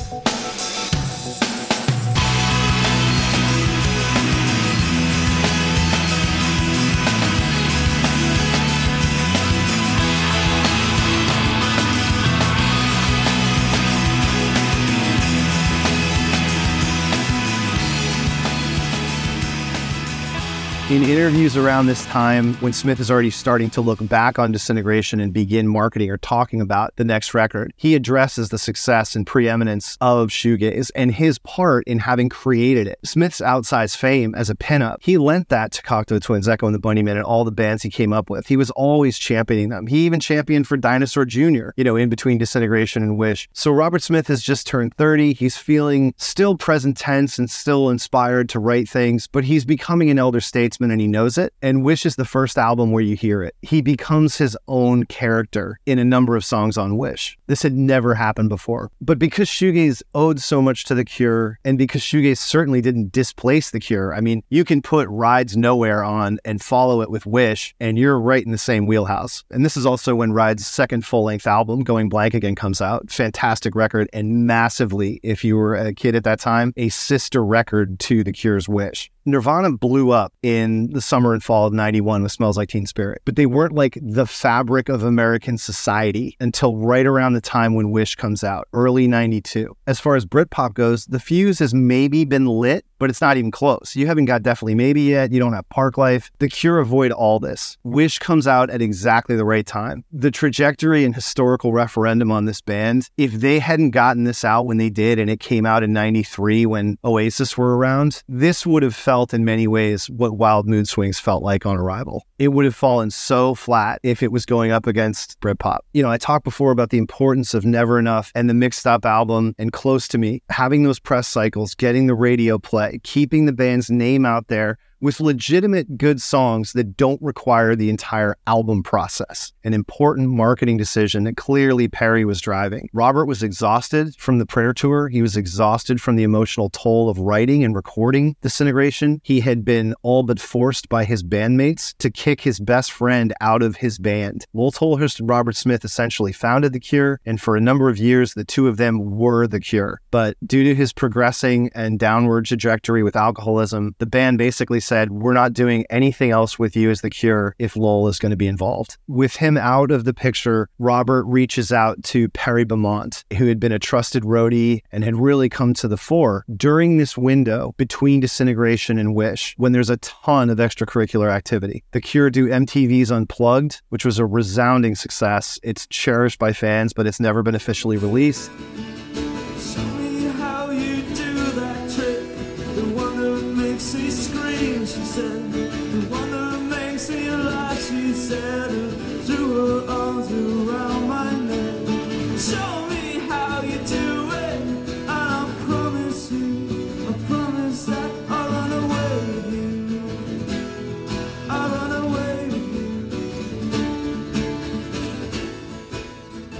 In 20.89 21.01
interviews 21.01 21.55
around 21.55 21.85
this 21.85 22.05
time, 22.07 22.55
when 22.55 22.73
Smith 22.73 22.99
is 22.99 23.09
already 23.09 23.29
starting 23.29 23.69
to 23.69 23.79
look 23.79 24.05
back 24.09 24.37
on 24.37 24.51
disintegration 24.51 25.21
and 25.21 25.31
begin 25.31 25.65
marketing 25.65 26.09
or 26.09 26.17
talking 26.17 26.59
about 26.59 26.93
the 26.97 27.05
next 27.05 27.33
record, 27.33 27.73
he 27.77 27.95
addresses 27.95 28.49
the 28.49 28.57
success 28.57 29.15
and 29.15 29.25
preeminence 29.25 29.97
of 30.01 30.27
shoegaze 30.27 30.91
and 30.93 31.13
his 31.13 31.39
part 31.39 31.87
in 31.87 31.99
having 31.99 32.27
created 32.27 32.85
it. 32.85 32.99
Smith's 33.05 33.39
outsized 33.39 33.95
fame 33.95 34.35
as 34.35 34.49
a 34.49 34.55
pinup, 34.55 34.97
he 34.99 35.17
lent 35.17 35.47
that 35.47 35.71
to 35.71 35.81
Cocteau 35.81 36.21
Twins, 36.21 36.49
Echo 36.49 36.65
and 36.65 36.75
the 36.75 36.79
Bunnymen, 36.79 37.15
and 37.15 37.23
all 37.23 37.45
the 37.45 37.51
bands 37.51 37.81
he 37.81 37.89
came 37.89 38.11
up 38.11 38.29
with. 38.29 38.47
He 38.47 38.57
was 38.57 38.69
always 38.71 39.17
championing 39.17 39.69
them. 39.69 39.87
He 39.87 40.05
even 40.05 40.19
championed 40.19 40.67
for 40.67 40.75
Dinosaur 40.75 41.23
Jr., 41.23 41.69
you 41.77 41.85
know, 41.85 41.95
in 41.95 42.09
between 42.09 42.37
disintegration 42.37 43.03
and 43.03 43.17
Wish. 43.17 43.47
So 43.53 43.71
Robert 43.71 44.01
Smith 44.01 44.27
has 44.27 44.43
just 44.43 44.67
turned 44.67 44.93
30. 44.95 45.33
He's 45.33 45.55
feeling 45.55 46.13
still 46.17 46.57
present 46.57 46.97
tense 46.97 47.39
and 47.39 47.49
still 47.49 47.89
inspired 47.89 48.49
to 48.49 48.59
write 48.59 48.89
things, 48.89 49.27
but 49.27 49.45
he's 49.45 49.63
becoming 49.63 50.09
an 50.09 50.19
elder 50.19 50.41
statesman 50.41 50.72
and 50.81 51.01
he 51.01 51.07
knows 51.07 51.37
it. 51.37 51.53
And 51.61 51.83
Wish 51.83 52.05
is 52.05 52.15
the 52.15 52.25
first 52.25 52.57
album 52.57 52.91
where 52.91 53.03
you 53.03 53.15
hear 53.15 53.43
it. 53.43 53.55
He 53.61 53.81
becomes 53.81 54.37
his 54.37 54.57
own 54.67 55.05
character 55.05 55.79
in 55.85 55.99
a 55.99 56.05
number 56.05 56.35
of 56.35 56.45
songs 56.45 56.77
on 56.77 56.97
Wish. 56.97 57.37
This 57.47 57.61
had 57.61 57.73
never 57.73 58.15
happened 58.15 58.49
before. 58.49 58.91
But 59.01 59.19
because 59.19 59.47
Shoegaze 59.47 60.01
owed 60.15 60.39
so 60.39 60.61
much 60.61 60.85
to 60.85 60.95
The 60.95 61.05
Cure, 61.05 61.59
and 61.63 61.77
because 61.77 62.01
Shoegaze 62.01 62.37
certainly 62.37 62.81
didn't 62.81 63.11
displace 63.11 63.71
The 63.71 63.79
Cure, 63.79 64.13
I 64.13 64.21
mean, 64.21 64.43
you 64.49 64.63
can 64.63 64.81
put 64.81 65.07
Rides 65.09 65.55
Nowhere 65.55 66.03
on 66.03 66.39
and 66.45 66.61
follow 66.61 67.01
it 67.01 67.09
with 67.09 67.25
Wish, 67.25 67.75
and 67.79 67.97
you're 67.97 68.19
right 68.19 68.45
in 68.45 68.51
the 68.51 68.57
same 68.57 68.85
wheelhouse. 68.85 69.43
And 69.51 69.63
this 69.63 69.77
is 69.77 69.85
also 69.85 70.15
when 70.15 70.33
Ride's 70.33 70.65
second 70.65 71.05
full 71.05 71.23
length 71.23 71.47
album, 71.47 71.83
Going 71.83 72.09
Blank 72.09 72.33
Again, 72.33 72.55
comes 72.55 72.81
out. 72.81 73.11
Fantastic 73.11 73.75
record, 73.75 74.09
and 74.13 74.47
massively, 74.47 75.19
if 75.23 75.43
you 75.43 75.55
were 75.55 75.75
a 75.75 75.93
kid 75.93 76.15
at 76.15 76.23
that 76.23 76.39
time, 76.39 76.73
a 76.77 76.89
sister 76.89 77.43
record 77.43 77.99
to 77.99 78.23
The 78.23 78.31
Cure's 78.31 78.67
Wish. 78.67 79.11
Nirvana 79.25 79.71
blew 79.71 80.11
up 80.11 80.33
in 80.41 80.91
the 80.91 81.01
summer 81.01 81.33
and 81.33 81.43
fall 81.43 81.65
of 81.65 81.73
91 81.73 82.23
with 82.23 82.31
Smells 82.31 82.57
Like 82.57 82.69
Teen 82.69 82.85
Spirit, 82.85 83.21
but 83.25 83.35
they 83.35 83.45
weren't 83.45 83.73
like 83.73 83.97
the 84.01 84.25
fabric 84.25 84.89
of 84.89 85.03
American 85.03 85.57
society 85.57 86.35
until 86.39 86.77
right 86.77 87.05
around 87.05 87.33
the 87.33 87.41
time 87.41 87.73
when 87.73 87.91
Wish 87.91 88.15
comes 88.15 88.43
out, 88.43 88.67
early 88.73 89.07
92. 89.07 89.75
As 89.87 89.99
far 89.99 90.15
as 90.15 90.25
Britpop 90.25 90.73
goes, 90.73 91.05
the 91.05 91.19
fuse 91.19 91.59
has 91.59 91.73
maybe 91.73 92.25
been 92.25 92.45
lit 92.45 92.85
but 93.03 93.09
it's 93.09 93.19
not 93.19 93.35
even 93.35 93.51
close. 93.51 93.97
You 93.97 94.07
haven't 94.07 94.25
got 94.25 94.43
Definitely 94.43 94.75
Maybe 94.75 95.01
yet. 95.01 95.33
You 95.33 95.39
don't 95.41 95.51
have 95.51 95.67
Parklife. 95.67 96.31
The 96.39 96.47
Cure 96.47 96.79
avoid 96.79 97.11
all 97.11 97.37
this. 97.37 97.77
Wish 97.83 98.17
comes 98.17 98.47
out 98.47 98.69
at 98.69 98.81
exactly 98.81 99.35
the 99.35 99.43
right 99.43 99.65
time. 99.65 100.05
The 100.13 100.31
trajectory 100.31 101.03
and 101.03 101.13
historical 101.13 101.73
referendum 101.73 102.31
on 102.31 102.45
this 102.45 102.61
band, 102.61 103.09
if 103.17 103.33
they 103.33 103.59
hadn't 103.59 103.89
gotten 103.89 104.23
this 104.23 104.45
out 104.45 104.67
when 104.67 104.77
they 104.77 104.89
did 104.89 105.19
and 105.19 105.29
it 105.29 105.41
came 105.41 105.65
out 105.65 105.83
in 105.83 105.91
93 105.91 106.65
when 106.65 106.97
Oasis 107.03 107.57
were 107.57 107.75
around, 107.75 108.23
this 108.29 108.65
would 108.65 108.83
have 108.83 108.95
felt 108.95 109.33
in 109.33 109.43
many 109.43 109.67
ways 109.67 110.09
what 110.09 110.37
Wild 110.37 110.65
Mood 110.65 110.87
Swings 110.87 111.19
felt 111.19 111.43
like 111.43 111.65
on 111.65 111.75
arrival. 111.75 112.25
It 112.43 112.51
would 112.51 112.65
have 112.65 112.75
fallen 112.75 113.09
so 113.09 113.55
flat 113.55 114.01
if 114.03 114.21
it 114.21 114.29
was 114.29 114.45
going 114.45 114.73
up 114.73 114.85
against 114.85 115.39
Britpop. 115.39 115.79
You 115.93 116.03
know, 116.03 116.11
I 116.11 116.17
talked 116.17 116.43
before 116.43 116.71
about 116.71 116.89
the 116.89 116.97
importance 116.97 117.53
of 117.53 117.63
Never 117.63 117.97
Enough 117.97 118.33
and 118.35 118.49
the 118.49 118.53
mixed 118.53 118.85
up 118.85 119.05
album 119.05 119.55
and 119.57 119.71
Close 119.71 120.09
to 120.09 120.17
Me, 120.17 120.43
having 120.49 120.83
those 120.83 120.99
press 120.99 121.25
cycles, 121.25 121.73
getting 121.73 122.07
the 122.07 122.15
radio 122.15 122.59
play 122.59 122.99
keeping 123.03 123.45
the 123.45 123.53
band's 123.53 123.89
name 123.89 124.25
out 124.25 124.49
there 124.49 124.77
with 125.03 125.19
legitimate 125.19 125.97
good 125.97 126.21
songs 126.21 126.71
that 126.71 126.95
don't 126.95 127.21
require 127.21 127.75
the 127.75 127.89
entire 127.89 128.37
album 128.47 128.81
process. 128.81 129.51
An 129.65 129.73
important 129.73 130.29
marketing 130.29 130.77
decision 130.77 131.25
that 131.25 131.35
clearly 131.35 131.89
Parry 131.89 132.23
was 132.23 132.39
driving. 132.39 132.87
Robert 132.93 133.25
was 133.25 133.43
exhausted 133.43 134.15
from 134.15 134.39
the 134.39 134.45
prayer 134.45 134.71
tour. 134.71 135.09
He 135.09 135.21
was 135.21 135.35
exhausted 135.35 135.99
from 135.99 136.15
the 136.15 136.23
emotional 136.23 136.69
toll 136.69 137.09
of 137.09 137.19
writing 137.19 137.65
and 137.65 137.75
recording 137.75 138.37
Disintegration. 138.41 139.19
He 139.25 139.41
had 139.41 139.65
been 139.65 139.93
all 140.03 140.23
but 140.23 140.39
forced 140.39 140.87
by 140.87 141.03
his 141.03 141.21
bandmates 141.21 141.93
to 141.97 142.09
kick 142.09 142.39
his 142.39 142.61
best 142.61 142.93
friend 142.93 143.33
out 143.41 143.61
of 143.61 143.75
his 143.75 143.99
band. 143.99 144.45
Lol 144.53 144.71
Tolhurst 144.71 145.19
and 145.19 145.27
Robert 145.27 145.57
Smith 145.57 145.83
essentially 145.83 146.31
founded 146.31 146.71
The 146.71 146.79
Cure, 146.79 147.19
and 147.25 147.41
for 147.41 147.57
a 147.57 147.61
number 147.61 147.89
of 147.89 147.97
years, 147.97 148.35
the 148.35 148.45
two 148.45 148.69
of 148.69 148.77
them 148.77 149.17
were 149.17 149.47
The 149.47 149.59
Cure. 149.59 149.99
But 150.11 150.37
due 150.45 150.63
to 150.63 150.73
his 150.73 150.93
progressing 150.93 151.71
and 151.75 151.99
downward 151.99 152.45
trajectory 152.45 153.03
with 153.03 153.17
alcoholism, 153.17 153.95
the 153.99 154.05
band 154.05 154.37
basically 154.37 154.79
said, 154.79 154.92
said, 154.93 155.09
We're 155.09 155.33
not 155.33 155.53
doing 155.53 155.85
anything 155.89 156.29
else 156.29 156.59
with 156.59 156.75
you 156.75 156.91
as 156.91 157.01
the 157.01 157.09
cure 157.09 157.55
if 157.57 157.75
Lol 157.75 158.07
is 158.07 158.19
going 158.19 158.29
to 158.29 158.37
be 158.37 158.45
involved. 158.45 158.95
With 159.07 159.35
him 159.35 159.57
out 159.57 159.89
of 159.89 160.03
the 160.03 160.13
picture, 160.13 160.69
Robert 160.77 161.23
reaches 161.25 161.71
out 161.71 162.03
to 162.03 162.29
Perry 162.29 162.63
Bamonte, 162.63 163.23
who 163.35 163.47
had 163.47 163.59
been 163.59 163.71
a 163.71 163.79
trusted 163.79 164.21
roadie 164.21 164.81
and 164.91 165.03
had 165.03 165.15
really 165.15 165.49
come 165.49 165.73
to 165.73 165.87
the 165.87 165.97
fore 165.97 166.45
during 166.55 166.97
this 166.97 167.17
window 167.17 167.73
between 167.77 168.19
Disintegration 168.19 168.99
and 168.99 169.15
Wish, 169.15 169.55
when 169.57 169.71
there's 169.71 169.89
a 169.89 169.97
ton 169.97 170.51
of 170.51 170.59
extracurricular 170.59 171.31
activity. 171.31 171.83
The 171.91 172.01
Cure 172.01 172.29
do 172.29 172.47
MTV's 172.47 173.11
Unplugged, 173.11 173.81
which 173.89 174.05
was 174.05 174.19
a 174.19 174.27
resounding 174.27 174.93
success. 174.93 175.59
It's 175.63 175.87
cherished 175.87 176.37
by 176.37 176.53
fans, 176.53 176.93
but 176.93 177.07
it's 177.07 177.19
never 177.19 177.41
been 177.41 177.55
officially 177.55 177.97
released. 177.97 178.51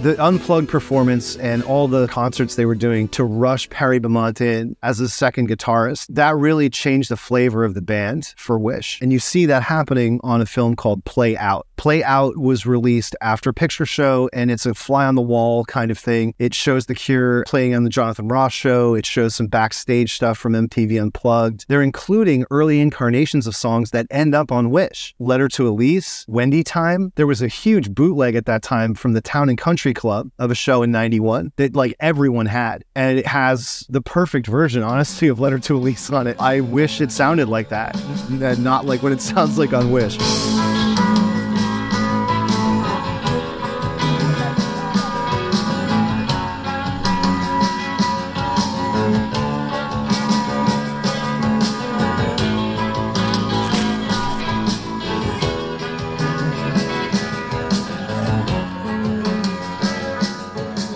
The 0.04 0.22
unplugged 0.22 0.68
performance 0.68 1.38
and 1.38 1.64
all 1.64 1.88
the 1.88 2.10
concerts 2.10 2.56
they 2.56 2.66
were 2.66 2.76
doing 2.76 3.08
to 3.10 3.24
rush 3.24 3.70
Perry 3.70 4.02
Bamonte 4.02 4.42
in 4.42 4.76
as 4.84 5.00
a 5.00 5.08
second 5.08 5.48
guitarist, 5.48 6.08
that 6.10 6.36
really 6.36 6.70
changed 6.70 7.10
the 7.10 7.16
flavor 7.16 7.64
of 7.64 7.74
the 7.74 7.82
band 7.82 8.34
for 8.36 8.60
Wish. 8.60 9.00
And 9.02 9.14
you 9.14 9.20
see 9.20 9.46
that 9.46 9.64
happening 9.64 10.20
on 10.22 10.42
a 10.42 10.46
film 10.46 10.76
called 10.76 11.06
Play 11.06 11.38
Out. 11.38 11.68
Play 11.78 12.04
Out 12.04 12.38
was 12.38 12.66
released 12.66 13.16
after 13.22 13.54
Picture 13.54 13.86
Show, 13.86 14.30
and 14.34 14.52
it's 14.52 14.66
a 14.66 14.74
fly 14.74 15.06
on 15.06 15.16
the 15.16 15.22
wall 15.22 15.64
kind 15.66 15.90
of 15.90 15.98
thing. 15.98 16.34
It 16.38 16.54
shows 16.54 16.86
The 16.86 16.96
Cure 16.96 17.46
playing 17.46 17.74
on 17.74 17.86
the 17.86 17.90
Jonathan 17.90 18.28
Ross 18.28 18.52
show, 18.52 18.96
it 18.96 19.06
shows 19.06 19.36
some 19.36 19.48
backstage 19.48 20.14
stuff 20.14 20.38
from 20.38 20.52
MTV 20.52 21.02
Unplugged. 21.02 21.66
They're 21.70 21.82
including 21.82 22.46
early 22.52 22.82
incarnations 22.82 23.48
of 23.48 23.56
songs 23.56 23.92
that 23.92 24.08
end 24.12 24.36
up 24.36 24.52
on 24.52 24.70
Wish. 24.70 25.16
Letter 25.20 25.48
to 25.50 25.68
Elise, 25.68 26.26
Wendy 26.28 26.64
Time. 26.64 27.14
There 27.16 27.28
was 27.28 27.42
a 27.42 27.48
huge 27.48 27.92
bootleg 27.92 28.36
at 28.36 28.48
that 28.48 28.64
time 28.64 28.96
from 28.96 29.14
the 29.14 29.22
Town 29.22 29.48
and 29.48 29.58
Country 29.58 29.93
Club 29.94 30.32
of 30.40 30.52
a 30.52 30.56
show 30.56 30.84
in 30.84 30.92
91 30.92 31.52
that 31.58 31.76
like 31.76 31.96
everyone 32.00 32.46
had. 32.46 32.84
And 32.96 33.20
it 33.20 33.28
has 33.28 33.86
the 33.90 34.02
perfect 34.02 34.48
version, 34.48 34.84
honestly, 34.84 35.28
of 35.28 35.40
Letter 35.40 35.60
to 35.60 35.78
Elise 35.78 36.10
on 36.10 36.28
it. 36.28 36.38
I 36.40 36.62
wish 36.62 37.02
it 37.02 37.12
sounded 37.12 37.50
like 37.50 37.70
that, 37.70 37.96
and 38.30 38.64
not 38.64 38.86
like 38.86 39.04
what 39.04 39.12
it 39.12 39.22
sounds 39.34 39.58
like 39.58 39.74
on 39.74 39.92
Wish. 39.92 40.18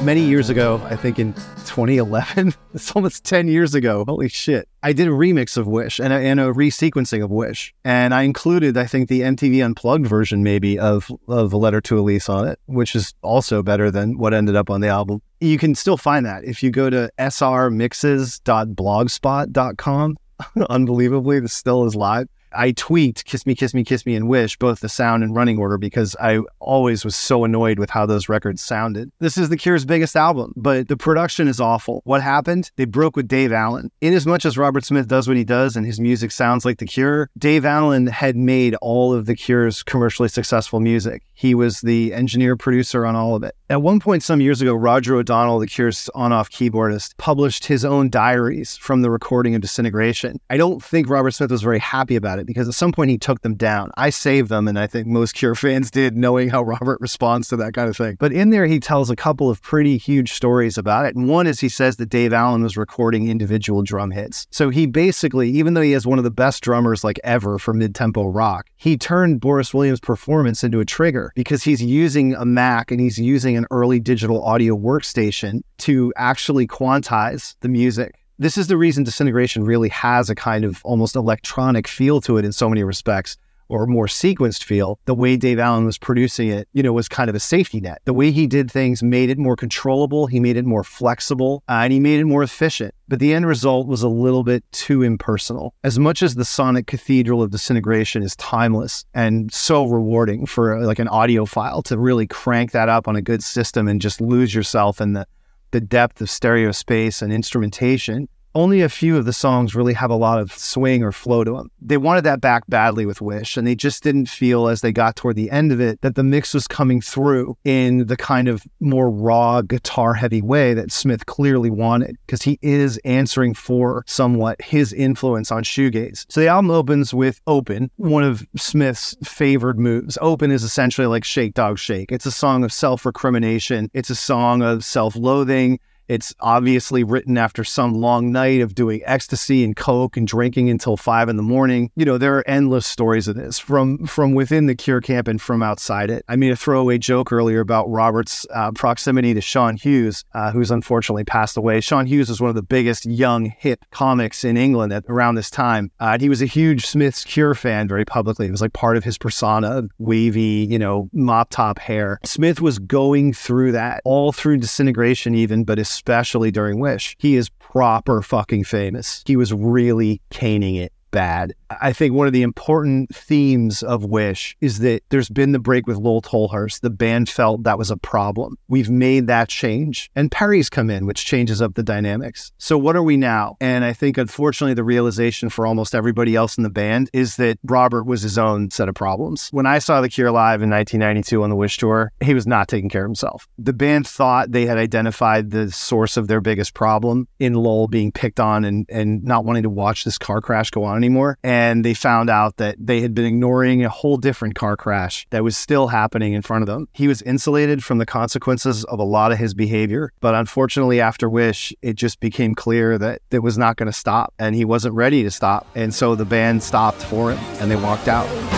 Many 0.08 0.22
years 0.22 0.50
ago, 0.50 0.82
I 0.86 0.96
think 0.96 1.20
in 1.20 1.34
2011, 1.34 2.54
it's 2.74 2.96
almost 2.96 3.26
10 3.26 3.50
years 3.50 3.76
ago. 3.76 4.06
Holy 4.08 4.30
shit. 4.30 4.70
I 4.82 4.94
did 4.94 5.10
a 5.10 5.12
remix 5.12 5.58
of 5.58 5.68
Wish 5.68 6.00
and 6.00 6.14
a, 6.14 6.16
and 6.16 6.40
a 6.40 6.54
resequencing 6.54 7.22
of 7.22 7.30
Wish. 7.30 7.76
And 7.84 8.14
I 8.14 8.22
included, 8.22 8.78
I 8.78 8.86
think, 8.86 9.10
the 9.10 9.20
MTV 9.20 9.66
Unplugged 9.66 10.08
version, 10.08 10.44
maybe, 10.44 10.80
of, 10.80 11.12
of 11.28 11.52
A 11.52 11.58
Letter 11.58 11.82
to 11.82 12.00
Elise 12.00 12.30
on 12.30 12.48
it, 12.48 12.58
which 12.68 12.96
is 12.96 13.14
also 13.22 13.62
better 13.62 13.92
than 13.92 14.18
what 14.18 14.34
ended 14.34 14.56
up 14.56 14.70
on 14.70 14.80
the 14.80 14.88
album. 14.88 15.22
You 15.42 15.58
can 15.58 15.76
still 15.76 15.98
find 15.98 16.26
that 16.26 16.46
if 16.46 16.64
you 16.64 16.72
go 16.72 16.90
to 16.90 17.12
srmixes.blogspot.com. 17.20 20.18
Unbelievably, 20.70 21.40
this 21.42 21.54
still 21.54 21.84
is 21.84 21.96
live. 21.96 22.30
I 22.54 22.72
tweaked 22.72 23.26
Kiss 23.26 23.46
Me, 23.46 23.56
Kiss 23.56 23.74
Me, 23.74 23.84
Kiss 23.84 24.06
Me, 24.06 24.16
and 24.16 24.28
Wish, 24.28 24.58
both 24.58 24.80
the 24.80 24.90
sound 24.90 25.24
and 25.24 25.36
running 25.36 25.58
order, 25.58 25.78
because 25.78 26.16
I 26.20 26.40
always 26.60 27.06
was 27.06 27.16
so 27.16 27.44
annoyed 27.44 27.80
with 27.80 27.90
how 27.90 28.06
those 28.06 28.30
records 28.30 28.62
sounded. 28.62 29.12
This 29.20 29.38
is 29.38 29.50
The 29.50 29.58
Cure's 29.58 29.86
biggest 29.86 30.16
album, 30.16 30.54
but 30.56 30.88
the 30.88 30.98
production 30.98 31.48
is 31.48 31.60
awful. 31.60 32.02
What 32.06 32.22
happened? 32.22 32.72
They 32.76 32.86
broke 32.86 33.16
with 33.16 33.28
Dave 33.28 33.52
Allen. 33.52 33.92
In 34.02 34.14
as 34.14 34.26
much 34.26 34.46
as 34.46 34.58
Robert 34.58 34.86
Smith 34.86 35.08
does 35.08 35.28
what 35.28 35.38
he 35.38 35.44
does 35.44 35.76
and 35.76 35.86
his 35.86 36.00
music 36.00 36.32
sounds 36.32 36.66
like 36.66 36.80
The 36.80 36.86
Cure, 36.86 37.30
Dave 37.38 37.66
Allen 37.66 38.08
had 38.08 38.36
made 38.36 38.76
all 38.76 39.14
of 39.14 39.26
The 39.26 39.36
Cure's 39.36 39.84
commercially 39.84 40.30
successful 40.30 40.80
music. 40.80 41.24
He 41.34 41.54
was 41.54 41.82
the 41.82 42.14
engineer 42.14 42.56
producer 42.56 43.06
on 43.06 43.16
all 43.16 43.36
of 43.36 43.44
it. 43.44 43.56
At 43.70 43.82
one 43.82 44.00
point, 44.00 44.24
some 44.24 44.42
years 44.42 44.62
ago, 44.62 44.74
Roger 44.74 45.16
O'Donnell, 45.16 45.60
The 45.60 45.68
Cure's 45.68 46.10
on 46.16 46.32
off 46.32 46.50
keyboardist, 46.50 47.18
published 47.18 47.66
his 47.66 47.86
own 47.86 48.10
diaries 48.10 48.78
from 48.78 49.02
the 49.02 49.12
recording 49.12 49.54
of 49.56 49.62
Disintegration. 49.62 50.40
I 50.50 50.58
don't 50.58 50.82
think 50.84 51.10
Robert 51.10 51.32
Smith 51.32 51.52
was 51.52 51.62
very 51.62 51.80
happy 51.80 52.16
about 52.16 52.40
it 52.40 52.47
because 52.48 52.68
at 52.68 52.74
some 52.74 52.92
point 52.92 53.12
he 53.12 53.18
took 53.20 53.42
them 53.42 53.54
down. 53.54 53.92
I 53.98 54.10
saved 54.10 54.50
them, 54.50 54.68
and 54.68 54.80
I 54.80 54.88
think 54.88 55.06
most 55.06 55.36
Cure 55.36 55.54
fans 55.54 55.92
did, 55.92 56.18
knowing 56.18 56.50
how 56.50 56.64
Robert 56.64 57.00
responds 57.00 57.50
to 57.50 57.58
that 57.58 57.74
kind 57.74 57.90
of 57.90 57.96
thing. 57.96 58.16
But 58.20 58.32
in 58.32 58.50
there, 58.50 58.66
he 58.66 58.80
tells 58.80 59.12
a 59.12 59.16
couple 59.16 59.50
of 59.50 59.62
pretty 59.62 59.98
huge 59.98 60.34
stories 60.34 60.78
about 60.78 61.06
it. 61.06 61.16
And 61.16 61.28
one 61.28 61.46
is 61.46 61.60
he 61.60 61.70
says 61.70 61.98
that 61.98 62.10
Dave 62.10 62.34
Allen 62.34 62.64
was 62.64 62.78
recording 62.78 63.30
individual 63.30 63.84
drum 63.84 64.10
hits. 64.10 64.48
So 64.50 64.70
he 64.70 64.88
basically, 64.88 65.50
even 65.52 65.76
though 65.76 65.82
he 65.82 65.92
has 65.92 66.08
one 66.08 66.18
of 66.18 66.24
the 66.24 66.32
best 66.32 66.64
drummers 66.64 67.04
like 67.04 67.20
ever 67.24 67.60
for 67.60 67.74
mid 67.74 67.94
tempo 67.94 68.28
rock, 68.28 68.68
he 68.78 68.98
turned 68.98 69.42
Boris 69.42 69.74
Williams' 69.74 70.00
performance 70.00 70.64
into 70.64 70.80
a 70.80 70.86
trigger 70.86 71.32
because 71.36 71.64
he's 71.64 71.84
using 71.84 72.34
a 72.34 72.46
Mac 72.46 72.92
and 72.92 73.00
he's 73.00 73.18
using 73.18 73.58
an 73.58 73.68
early 73.70 74.00
digital 74.00 74.44
audio 74.44 74.76
workstation 74.76 75.62
to 75.80 76.14
actually 76.16 76.66
quantize 76.66 77.56
the 77.60 77.70
music. 77.70 78.16
This 78.40 78.56
is 78.56 78.68
the 78.68 78.78
reason 78.78 79.04
Disintegration 79.04 79.64
really 79.64 79.90
has 79.90 80.30
a 80.30 80.36
kind 80.36 80.64
of 80.64 80.80
almost 80.84 81.16
electronic 81.16 81.88
feel 81.88 82.22
to 82.22 82.38
it 82.38 82.46
in 82.46 82.52
so 82.52 82.70
many 82.70 82.84
respects, 82.84 83.36
or 83.68 83.88
more 83.88 84.06
sequenced 84.06 84.64
feel. 84.64 85.00
The 85.06 85.16
way 85.16 85.38
Dave 85.38 85.58
Allen 85.58 85.86
was 85.86 85.98
producing 85.98 86.50
it, 86.50 86.70
you 86.72 86.84
know, 86.84 86.94
was 86.94 87.10
kind 87.10 87.32
of 87.32 87.36
a 87.36 87.40
safety 87.40 87.82
net. 87.82 88.00
The 88.06 88.14
way 88.14 88.30
he 88.30 88.46
did 88.46 88.70
things 88.70 89.02
made 89.02 89.32
it 89.32 89.40
more 89.40 89.56
controllable, 89.56 90.28
he 90.28 90.40
made 90.40 90.56
it 90.56 90.66
more 90.66 90.84
flexible, 90.84 91.64
uh, 91.68 91.82
and 91.82 91.92
he 91.92 92.00
made 92.00 92.20
it 92.20 92.26
more 92.26 92.44
efficient. 92.44 92.94
But 93.08 93.18
the 93.18 93.34
end 93.34 93.48
result 93.48 93.88
was 93.88 94.04
a 94.04 94.08
little 94.08 94.44
bit 94.44 94.64
too 94.72 95.02
impersonal. 95.02 95.74
As 95.84 95.98
much 95.98 96.22
as 96.22 96.36
the 96.36 96.46
sonic 96.46 96.86
cathedral 96.86 97.42
of 97.42 97.50
disintegration 97.50 98.22
is 98.22 98.36
timeless 98.36 99.04
and 99.16 99.52
so 99.52 99.88
rewarding 99.88 100.46
for 100.46 100.80
like 100.86 101.00
an 101.00 101.08
audiophile 101.08 101.84
to 101.86 101.98
really 101.98 102.28
crank 102.28 102.72
that 102.74 102.88
up 102.88 103.08
on 103.08 103.16
a 103.16 103.22
good 103.24 103.42
system 103.42 103.88
and 103.88 104.00
just 104.00 104.22
lose 104.22 104.54
yourself 104.54 105.02
in 105.02 105.14
the 105.14 105.26
the 105.72 105.82
depth 105.82 106.22
of 106.22 106.30
stereo 106.30 106.72
space 106.72 107.22
and 107.22 107.32
instrumentation, 107.34 108.28
only 108.58 108.82
a 108.82 108.90
few 108.90 109.16
of 109.16 109.26
the 109.26 109.34
songs 109.34 109.76
really 109.76 109.94
have 109.94 110.10
a 110.10 110.16
lot 110.16 110.40
of 110.40 110.52
swing 110.52 111.04
or 111.04 111.12
flow 111.12 111.44
to 111.44 111.52
them. 111.52 111.70
They 111.80 111.98
wanted 111.98 112.24
that 112.24 112.42
back 112.42 112.64
badly 112.68 113.06
with 113.06 113.22
Wish, 113.22 113.56
and 113.56 113.68
they 113.68 113.76
just 113.76 114.02
didn't 114.02 114.30
feel 114.30 114.68
as 114.68 114.82
they 114.82 114.92
got 114.92 115.16
toward 115.16 115.36
the 115.36 115.52
end 115.52 115.72
of 115.72 115.80
it 115.80 116.02
that 116.02 116.16
the 116.16 116.24
mix 116.24 116.56
was 116.56 116.68
coming 116.68 117.00
through 117.00 117.56
in 117.64 118.08
the 118.08 118.18
kind 118.18 118.48
of 118.48 118.64
more 118.80 119.12
raw 119.12 119.62
guitar 119.62 120.16
heavy 120.16 120.42
way 120.42 120.74
that 120.74 120.92
Smith 120.92 121.28
clearly 121.28 121.70
wanted, 121.70 122.18
because 122.26 122.42
he 122.42 122.58
is 122.64 122.98
answering 123.06 123.54
for 123.54 124.04
somewhat 124.08 124.60
his 124.60 124.92
influence 124.92 125.52
on 125.52 125.64
shoegaze. 125.64 126.26
So 126.28 126.42
the 126.42 126.48
album 126.48 126.72
opens 126.72 127.14
with 127.14 127.40
Open, 127.46 127.92
one 127.98 128.24
of 128.24 128.44
Smith's 128.56 129.16
favored 129.24 129.78
moves. 129.78 130.18
Open 130.20 130.50
is 130.50 130.64
essentially 130.64 131.06
like 131.06 131.24
Shake 131.24 131.54
Dog 131.54 131.78
Shake. 131.78 132.12
It's 132.12 132.26
a 132.26 132.32
song 132.32 132.64
of 132.64 132.74
self 132.74 133.06
recrimination, 133.06 133.92
it's 133.94 134.10
a 134.10 134.16
song 134.16 134.64
of 134.64 134.84
self 134.84 135.16
loathing. 135.16 135.80
It's 136.08 136.34
obviously 136.40 137.04
written 137.04 137.38
after 137.38 137.64
some 137.64 137.94
long 137.94 138.32
night 138.32 138.62
of 138.62 138.76
doing 138.76 139.02
ecstasy 139.06 139.64
and 139.64 139.76
coke 139.76 140.16
and 140.18 140.28
drinking 140.28 140.70
until 140.70 140.98
five 140.98 141.30
in 141.30 141.38
the 141.38 141.44
morning. 141.44 141.92
You 141.96 142.06
know, 142.06 142.18
there 142.18 142.38
are 142.38 142.48
endless 142.48 142.86
stories 142.86 143.28
of 143.28 143.36
this 143.36 143.60
from 143.60 144.06
from 144.08 144.34
within 144.34 144.68
the 144.68 144.76
Cure 144.76 145.02
camp 145.02 145.28
and 145.28 145.42
from 145.42 145.62
outside 145.62 146.10
it. 146.10 146.24
I 146.28 146.36
made 146.36 146.52
a 146.52 146.56
throwaway 146.56 146.98
joke 146.98 147.32
earlier 147.32 147.60
about 147.60 147.90
Robert's 147.90 148.46
uh, 148.54 148.72
proximity 148.72 149.34
to 149.34 149.42
Sean 149.42 149.76
Hughes, 149.76 150.24
uh, 150.34 150.52
who's 150.52 150.72
unfortunately 150.72 151.26
passed 151.26 151.58
away. 151.58 151.82
Sean 151.82 152.06
Hughes 152.06 152.30
was 152.30 152.40
one 152.40 152.50
of 152.50 152.56
the 152.56 152.64
biggest 152.64 153.06
young 153.06 153.46
hip 153.58 153.84
comics 153.92 154.44
in 154.44 154.58
England 154.58 154.94
at 154.94 155.04
around 155.10 155.36
this 155.36 155.50
time. 155.50 155.92
Uh, 156.00 156.12
and 156.14 156.22
he 156.22 156.30
was 156.30 156.42
a 156.42 156.46
huge 156.46 156.86
Smith's 156.86 157.24
Cure 157.24 157.54
fan 157.54 157.88
very 157.88 158.06
publicly. 158.06 158.48
It 158.48 158.52
was 158.52 158.62
like 158.62 158.74
part 158.74 158.98
of 158.98 159.04
his 159.04 159.18
persona, 159.18 159.84
wavy, 160.00 160.68
you 160.70 160.80
know, 160.80 161.10
mop 161.14 161.50
top 161.50 161.80
hair. 161.80 162.20
Smith 162.24 162.62
was 162.62 162.80
going 162.80 163.34
through 163.34 163.74
that 163.74 164.02
all 164.06 164.32
through 164.32 164.58
disintegration, 164.58 165.36
even, 165.36 165.64
but 165.64 165.80
especially 165.98 166.52
during 166.52 166.80
Wish. 166.80 167.16
He 167.18 167.36
is 167.36 167.50
proper 167.50 168.22
fucking 168.22 168.66
famous. 168.66 169.24
He 169.26 169.36
was 169.36 169.52
really 169.52 170.22
caning 170.30 170.76
it 170.76 170.94
bad. 171.10 171.54
I 171.70 171.94
think 171.94 172.14
one 172.14 172.28
of 172.28 172.34
the 172.34 172.44
important 172.44 173.14
themes 173.14 173.84
of 173.84 174.06
Wish 174.06 174.56
is 174.62 174.80
that 174.80 175.04
there's 175.10 175.30
been 175.30 175.52
the 175.52 175.60
break 175.60 175.88
with 175.88 175.98
Lol 175.98 176.22
Tolhurst. 176.22 176.82
The 176.82 176.90
band 176.90 177.30
felt 177.30 177.64
that 177.64 177.78
was 177.78 177.92
a 177.92 177.98
problem. 177.98 178.58
We've 178.68 178.90
made 178.90 179.28
that 179.28 179.50
change. 179.50 180.10
And 180.16 180.32
Perry's 180.32 180.70
come 180.70 180.90
in, 180.90 181.06
which 181.06 181.26
changes 181.26 181.62
up 181.62 181.76
the 181.76 181.84
dynamics. 181.84 182.52
So 182.58 182.78
what 182.78 182.96
are 182.96 183.04
we 183.04 183.18
now? 183.18 183.58
And 183.60 183.84
I 183.84 183.94
think 183.94 184.18
unfortunately 184.18 184.74
the 184.74 184.84
realization 184.84 185.50
for 185.50 185.68
almost 185.68 185.94
everybody 185.94 186.36
else 186.36 186.58
in 186.58 186.64
the 186.64 186.70
band 186.70 187.10
is 187.14 187.36
that 187.38 187.60
Robert 187.64 188.06
was 188.06 188.22
his 188.22 188.38
own 188.38 188.72
set 188.72 188.90
of 188.90 188.96
problems. 188.96 189.50
When 189.52 189.66
I 189.66 189.80
saw 189.80 190.02
The 190.02 190.10
Cure 190.10 190.32
live 190.32 190.62
in 190.62 190.70
1992 190.70 191.44
on 191.44 191.50
the 191.50 191.56
Wish 191.56 191.78
tour, 191.78 192.12
he 192.22 192.34
was 192.34 192.48
not 192.48 192.68
taking 192.68 192.90
care 192.90 193.04
of 193.04 193.10
himself. 193.10 193.48
The 193.58 193.74
band 193.74 194.08
thought 194.08 194.52
they 194.52 194.66
had 194.66 194.78
identified 194.78 195.52
the 195.52 195.72
source 195.72 196.18
of 196.18 196.28
their 196.28 196.42
biggest 196.42 196.74
problem 196.74 197.28
in 197.40 197.54
Lowell 197.54 197.88
being 197.88 198.12
picked 198.12 198.40
on 198.40 198.64
and, 198.64 198.86
and 198.90 199.24
not 199.24 199.46
wanting 199.46 199.64
to 199.64 199.70
watch 199.70 200.04
this 200.04 200.18
car 200.18 200.42
crash 200.42 200.70
go 200.72 200.84
on 200.84 200.98
anymore. 200.98 201.38
And 201.44 201.57
they 201.84 201.94
found 201.94 202.30
out 202.30 202.58
that 202.58 202.76
they 202.80 203.02
had 203.02 203.14
been 203.14 203.26
ignoring 203.26 203.84
a 203.84 203.90
whole 203.90 204.18
different 204.18 204.56
car 204.56 204.78
crash 204.78 205.28
that 205.30 205.44
was 205.44 205.58
still 205.58 205.88
happening 205.88 206.34
in 206.34 206.42
front 206.42 206.62
of 206.62 206.68
them. 206.68 206.88
He 206.94 207.08
was 207.08 207.22
insulated 207.22 207.84
from 207.84 207.98
the 207.98 208.06
consequences 208.06 208.84
of 208.86 209.00
a 209.00 209.04
lot 209.04 209.32
of 209.32 209.38
his 209.38 209.54
behavior. 209.54 210.12
But 210.20 210.36
unfortunately, 210.36 211.02
after 211.02 211.30
Wish, 211.30 211.74
it 211.82 211.94
just 211.94 212.20
became 212.20 212.56
clear 212.56 212.98
that 212.98 213.22
it 213.32 213.40
was 213.40 213.58
not 213.58 213.78
going 213.78 213.92
to 213.92 213.98
stop 213.98 214.34
and 214.40 214.56
he 214.56 214.66
wasn't 214.66 214.96
ready 214.96 215.24
to 215.24 215.32
stop. 215.32 215.68
And 215.76 215.94
so 215.94 216.16
the 216.16 216.26
band 216.26 216.64
stopped 216.64 217.02
for 217.04 217.32
him 217.32 217.40
and 217.62 217.70
they 217.72 217.76
walked 217.76 218.08
out. 218.08 218.57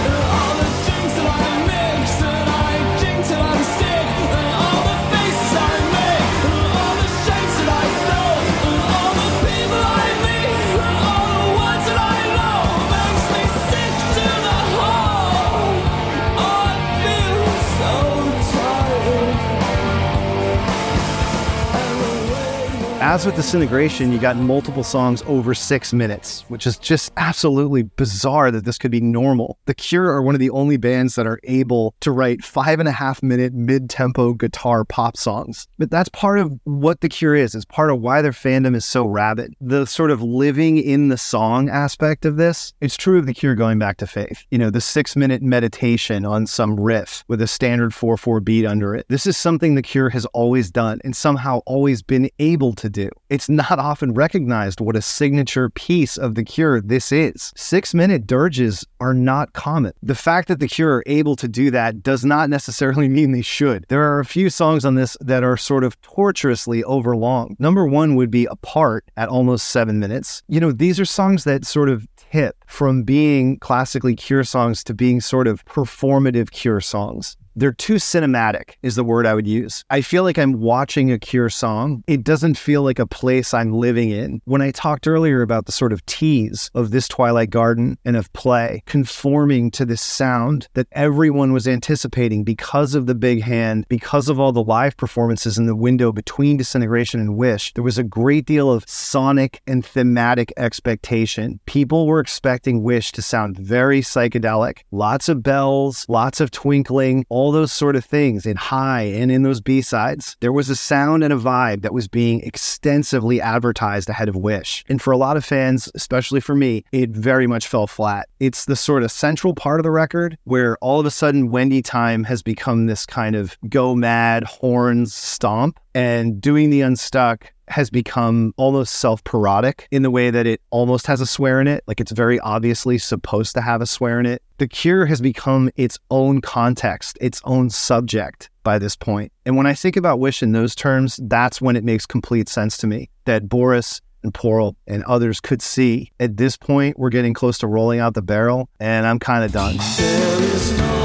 As 23.10 23.26
with 23.26 23.38
Disintegration, 23.38 24.12
you 24.12 24.20
got 24.20 24.38
multiple 24.38 24.84
songs 24.84 25.24
over 25.26 25.56
six 25.56 25.94
minutes, 25.94 26.46
which 26.48 26.68
is 26.68 26.78
just 26.78 27.12
absolutely 27.18 27.82
bizarre 27.82 28.52
that 28.52 28.66
this 28.66 28.78
could 28.78 28.92
be 28.92 29.02
normal. 29.02 29.58
The 29.66 29.74
Cure 29.74 30.12
are 30.12 30.22
one 30.22 30.36
of 30.36 30.40
the 30.40 30.52
only 30.52 30.78
bands 30.78 31.16
that 31.16 31.26
are 31.26 31.40
able 31.46 31.96
to 32.02 32.12
write 32.12 32.44
five 32.44 32.80
and 32.80 32.88
a 32.88 32.92
half 32.92 33.24
minute 33.24 33.52
mid 33.52 33.90
tempo 33.90 34.34
guitar 34.36 34.86
pop 34.86 35.18
songs. 35.18 35.68
But 35.80 35.90
that's 35.90 36.10
part 36.10 36.38
of 36.38 36.54
what 36.66 37.02
The 37.02 37.10
Cure 37.10 37.34
is. 37.34 37.56
It's 37.56 37.66
part 37.66 37.90
of 37.90 38.00
why 38.00 38.22
their 38.22 38.32
fandom 38.32 38.76
is 38.76 38.86
so 38.86 39.08
rabid. 39.08 39.56
The 39.60 39.88
sort 39.88 40.12
of 40.12 40.22
living 40.22 40.78
in 40.78 41.08
the 41.08 41.18
song 41.18 41.68
aspect 41.68 42.26
of 42.26 42.38
this, 42.38 42.76
it's 42.80 42.96
true 42.96 43.18
of 43.18 43.26
The 43.26 43.34
Cure 43.34 43.56
going 43.56 43.80
back 43.80 43.98
to 43.98 44.08
faith. 44.08 44.46
You 44.52 44.60
know, 44.60 44.70
the 44.70 44.82
six 44.82 45.16
minute 45.16 45.42
meditation 45.42 46.26
on 46.26 46.46
some 46.46 46.80
riff 46.80 47.24
with 47.28 47.42
a 47.42 47.48
standard 47.48 47.92
4 47.92 48.18
4 48.18 48.40
beat 48.40 48.68
under 48.68 48.94
it. 48.94 49.08
This 49.10 49.26
is 49.26 49.36
something 49.36 49.74
The 49.74 49.82
Cure 49.82 50.10
has 50.10 50.28
always 50.28 50.70
done 50.70 51.02
and 51.04 51.16
somehow 51.16 51.62
always 51.66 52.04
been 52.04 52.30
able 52.38 52.74
to 52.74 52.88
do. 52.88 52.99
It's 53.30 53.48
not 53.48 53.80
often 53.80 54.14
recognized 54.14 54.82
what 54.82 54.96
a 54.96 55.02
signature 55.02 55.70
piece 55.70 56.18
of 56.18 56.36
The 56.36 56.44
Cure 56.44 56.82
this 56.82 57.12
is. 57.12 57.54
Six 57.56 57.94
minute 57.94 58.28
dirges 58.28 58.86
are 59.00 59.14
not 59.14 59.54
common. 59.54 59.94
The 60.04 60.16
fact 60.16 60.48
that 60.48 60.60
The 60.60 60.68
Cure 60.68 60.98
are 60.98 61.04
able 61.06 61.36
to 61.38 61.48
do 61.48 61.72
that 61.72 62.04
does 62.04 62.26
not 62.26 62.50
necessarily 62.50 63.08
mean 63.18 63.32
they 63.32 63.42
should. 63.42 63.86
There 63.88 64.04
are 64.04 64.20
a 64.20 64.26
few 64.26 64.50
songs 64.50 64.84
on 64.84 64.96
this 64.96 65.16
that 65.22 65.44
are 65.44 65.58
sort 65.58 65.84
of 65.84 66.00
torturously 66.02 66.84
overlong. 66.84 67.56
Number 67.60 67.86
one 67.86 68.16
would 68.16 68.32
be 68.32 68.48
Apart 68.50 69.06
at 69.16 69.30
almost 69.30 69.68
seven 69.68 70.00
minutes. 70.00 70.44
You 70.48 70.60
know, 70.60 70.72
these 70.72 71.00
are 71.00 71.06
songs 71.06 71.44
that 71.44 71.66
sort 71.66 71.90
of 71.90 72.08
tip 72.32 72.56
from 72.68 73.04
being 73.04 73.58
classically 73.60 74.16
Cure 74.16 74.44
songs 74.44 74.84
to 74.84 74.94
being 74.94 75.22
sort 75.22 75.48
of 75.48 75.64
performative 75.66 76.52
Cure 76.52 76.82
songs. 76.82 77.38
They're 77.60 77.74
too 77.74 77.96
cinematic, 77.96 78.76
is 78.84 78.96
the 78.96 79.04
word 79.04 79.26
I 79.26 79.36
would 79.36 79.46
use. 79.46 79.84
I 79.90 80.00
feel 80.00 80.24
like 80.24 80.38
I'm 80.38 80.62
watching 80.62 81.12
a 81.12 81.20
Cure 81.20 81.50
song. 81.50 82.06
It 82.08 82.24
doesn't 82.24 82.58
feel 82.58 82.84
like 82.84 83.00
a 83.00 83.06
place 83.06 83.54
I'm 83.54 83.74
living 83.74 84.12
in. 84.12 84.42
When 84.46 84.62
I 84.62 84.72
talked 84.72 85.10
earlier 85.10 85.42
about 85.42 85.66
the 85.66 85.74
sort 85.74 85.92
of 85.92 86.06
tease 86.06 86.72
of 86.74 86.92
this 86.92 87.10
Twilight 87.10 87.50
Garden 87.50 87.98
and 88.06 88.16
of 88.16 88.32
play 88.32 88.82
conforming 88.86 89.72
to 89.72 89.86
this 89.86 90.00
sound 90.00 90.70
that 90.76 90.88
everyone 90.94 91.52
was 91.52 91.68
anticipating 91.68 92.46
because 92.46 92.96
of 92.96 93.08
the 93.08 93.16
big 93.16 93.42
hand, 93.42 93.86
because 93.90 94.30
of 94.30 94.40
all 94.40 94.54
the 94.54 94.64
live 94.64 94.96
performances 94.96 95.58
in 95.58 95.66
the 95.66 95.76
window 95.76 96.14
between 96.14 96.56
Disintegration 96.56 97.20
and 97.20 97.36
Wish, 97.36 97.74
there 97.74 97.84
was 97.84 97.98
a 97.98 98.06
great 98.06 98.46
deal 98.46 98.72
of 98.72 98.88
sonic 98.88 99.62
and 99.68 99.86
thematic 99.86 100.54
expectation. 100.56 101.60
People 101.66 102.08
were 102.08 102.22
expecting 102.22 102.84
Wish 102.84 103.12
to 103.12 103.22
sound 103.22 103.60
very 103.60 104.00
psychedelic, 104.00 104.84
lots 104.92 105.28
of 105.28 105.44
bells, 105.44 106.06
lots 106.08 106.40
of 106.40 106.52
twinkling, 106.52 107.26
all 107.28 107.49
those 107.52 107.72
sort 107.72 107.96
of 107.96 108.06
things 108.06 108.46
in 108.46 108.58
high 108.58 109.04
and 109.04 109.32
in 109.32 109.44
those 109.44 109.62
B 109.62 109.82
sides. 109.82 110.38
There 110.40 110.52
was 110.52 110.70
a 110.70 110.76
sound 110.76 111.24
and 111.24 111.34
a 111.34 111.38
vibe 111.38 111.82
that 111.82 111.94
was 111.94 112.08
being 112.08 112.42
extensively 112.42 113.42
advertised 113.42 114.10
ahead 114.10 114.30
of 114.30 114.36
Wish. 114.36 114.84
And 114.90 115.02
for 115.02 115.12
a 115.12 115.18
lot 115.18 115.38
of 115.38 115.46
fans, 115.46 115.90
especially 115.96 116.40
for 116.40 116.56
me, 116.56 116.84
it 116.92 117.10
very 117.12 117.48
much 117.48 117.68
fell 117.68 117.88
flat. 117.88 118.30
It's 118.40 118.66
the 118.66 118.76
sort 118.76 119.04
of 119.04 119.12
central 119.12 119.54
part 119.54 119.80
of 119.80 119.84
the 119.84 119.92
record 119.92 120.38
where 120.44 120.78
all 120.78 121.00
of 121.00 121.06
a 121.06 121.12
sudden 121.12 121.52
Wendy 121.52 121.82
Time 121.82 122.24
has 122.24 122.42
become 122.42 122.86
this 122.86 123.06
kind 123.06 123.36
of 123.36 123.58
go 123.70 123.96
mad 123.96 124.44
horns 124.44 125.14
stomp 125.14 125.80
and 125.94 126.40
doing 126.40 126.70
the 126.70 126.82
unstuck 126.82 127.52
has 127.70 127.90
become 127.90 128.54
almost 128.58 128.96
self 128.96 129.24
parodic 129.24 129.88
in 129.92 130.02
the 130.02 130.12
way 130.12 130.30
that 130.30 130.46
it 130.46 130.62
almost 130.72 131.08
has 131.08 131.22
a 131.22 131.26
swear 131.26 131.62
in 131.62 131.68
it. 131.68 131.84
Like 131.88 132.02
it's 132.02 132.12
very 132.12 132.40
obviously 132.40 132.98
supposed 132.98 133.56
to 133.56 133.62
have 133.62 133.82
a 133.82 133.86
swear 133.86 134.20
in 134.20 134.26
it. 134.26 134.42
The 134.58 134.68
Cure 134.68 135.06
has 135.06 135.22
become 135.22 135.70
its 135.76 135.98
own 136.12 136.42
context, 136.42 137.18
its 137.22 137.42
own 137.46 137.70
subject 137.70 138.50
by 138.64 138.80
this 138.80 138.96
point. 138.96 139.32
And 139.46 139.56
when 139.56 139.66
I 139.66 139.74
think 139.74 139.96
about 139.96 140.20
Wish 140.20 140.44
in 140.44 140.52
those 140.52 140.76
terms, 140.76 141.20
that's 141.24 141.62
when 141.62 141.76
it 141.76 141.84
makes 141.84 142.06
complete 142.06 142.50
sense 142.50 142.78
to 142.78 142.88
me 142.88 143.10
that 143.26 143.48
Boris 143.48 144.02
and 144.24 144.34
Porl 144.34 144.76
and 144.86 145.04
others 145.04 145.40
could 145.40 145.62
see 145.62 146.12
at 146.20 146.38
this 146.38 146.58
point 146.58 147.00
we're 147.00 147.10
getting 147.10 147.34
close 147.34 147.58
to 147.60 147.68
rolling 147.68 148.00
out 148.00 148.16
the 148.16 148.22
barrel 148.22 148.70
and 148.80 149.06
I'm 149.08 149.20
kind 149.20 149.44
of 149.44 149.52
done. 149.52 150.99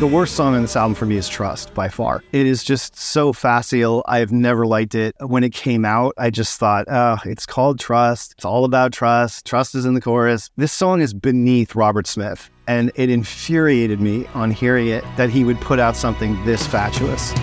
The 0.00 0.06
worst 0.06 0.34
song 0.34 0.54
on 0.54 0.62
this 0.62 0.76
album 0.76 0.94
for 0.94 1.04
me 1.04 1.18
is 1.18 1.28
Trust 1.28 1.74
by 1.74 1.90
far. 1.90 2.24
It 2.32 2.46
is 2.46 2.64
just 2.64 2.96
so 2.96 3.34
facile. 3.34 4.02
I've 4.08 4.32
never 4.32 4.66
liked 4.66 4.94
it. 4.94 5.14
When 5.20 5.44
it 5.44 5.52
came 5.52 5.84
out, 5.84 6.14
I 6.16 6.30
just 6.30 6.58
thought, 6.58 6.86
oh, 6.88 7.18
it's 7.26 7.44
called 7.44 7.78
Trust. 7.78 8.32
It's 8.32 8.46
all 8.46 8.64
about 8.64 8.94
trust. 8.94 9.44
Trust 9.44 9.74
is 9.74 9.84
in 9.84 9.92
the 9.92 10.00
chorus. 10.00 10.48
This 10.56 10.72
song 10.72 11.02
is 11.02 11.12
beneath 11.12 11.74
Robert 11.74 12.06
Smith. 12.06 12.48
And 12.66 12.90
it 12.94 13.10
infuriated 13.10 14.00
me 14.00 14.24
on 14.32 14.52
hearing 14.52 14.86
it 14.88 15.04
that 15.18 15.28
he 15.28 15.44
would 15.44 15.60
put 15.60 15.78
out 15.78 15.96
something 15.96 16.42
this 16.46 16.66
fatuous. 16.66 17.34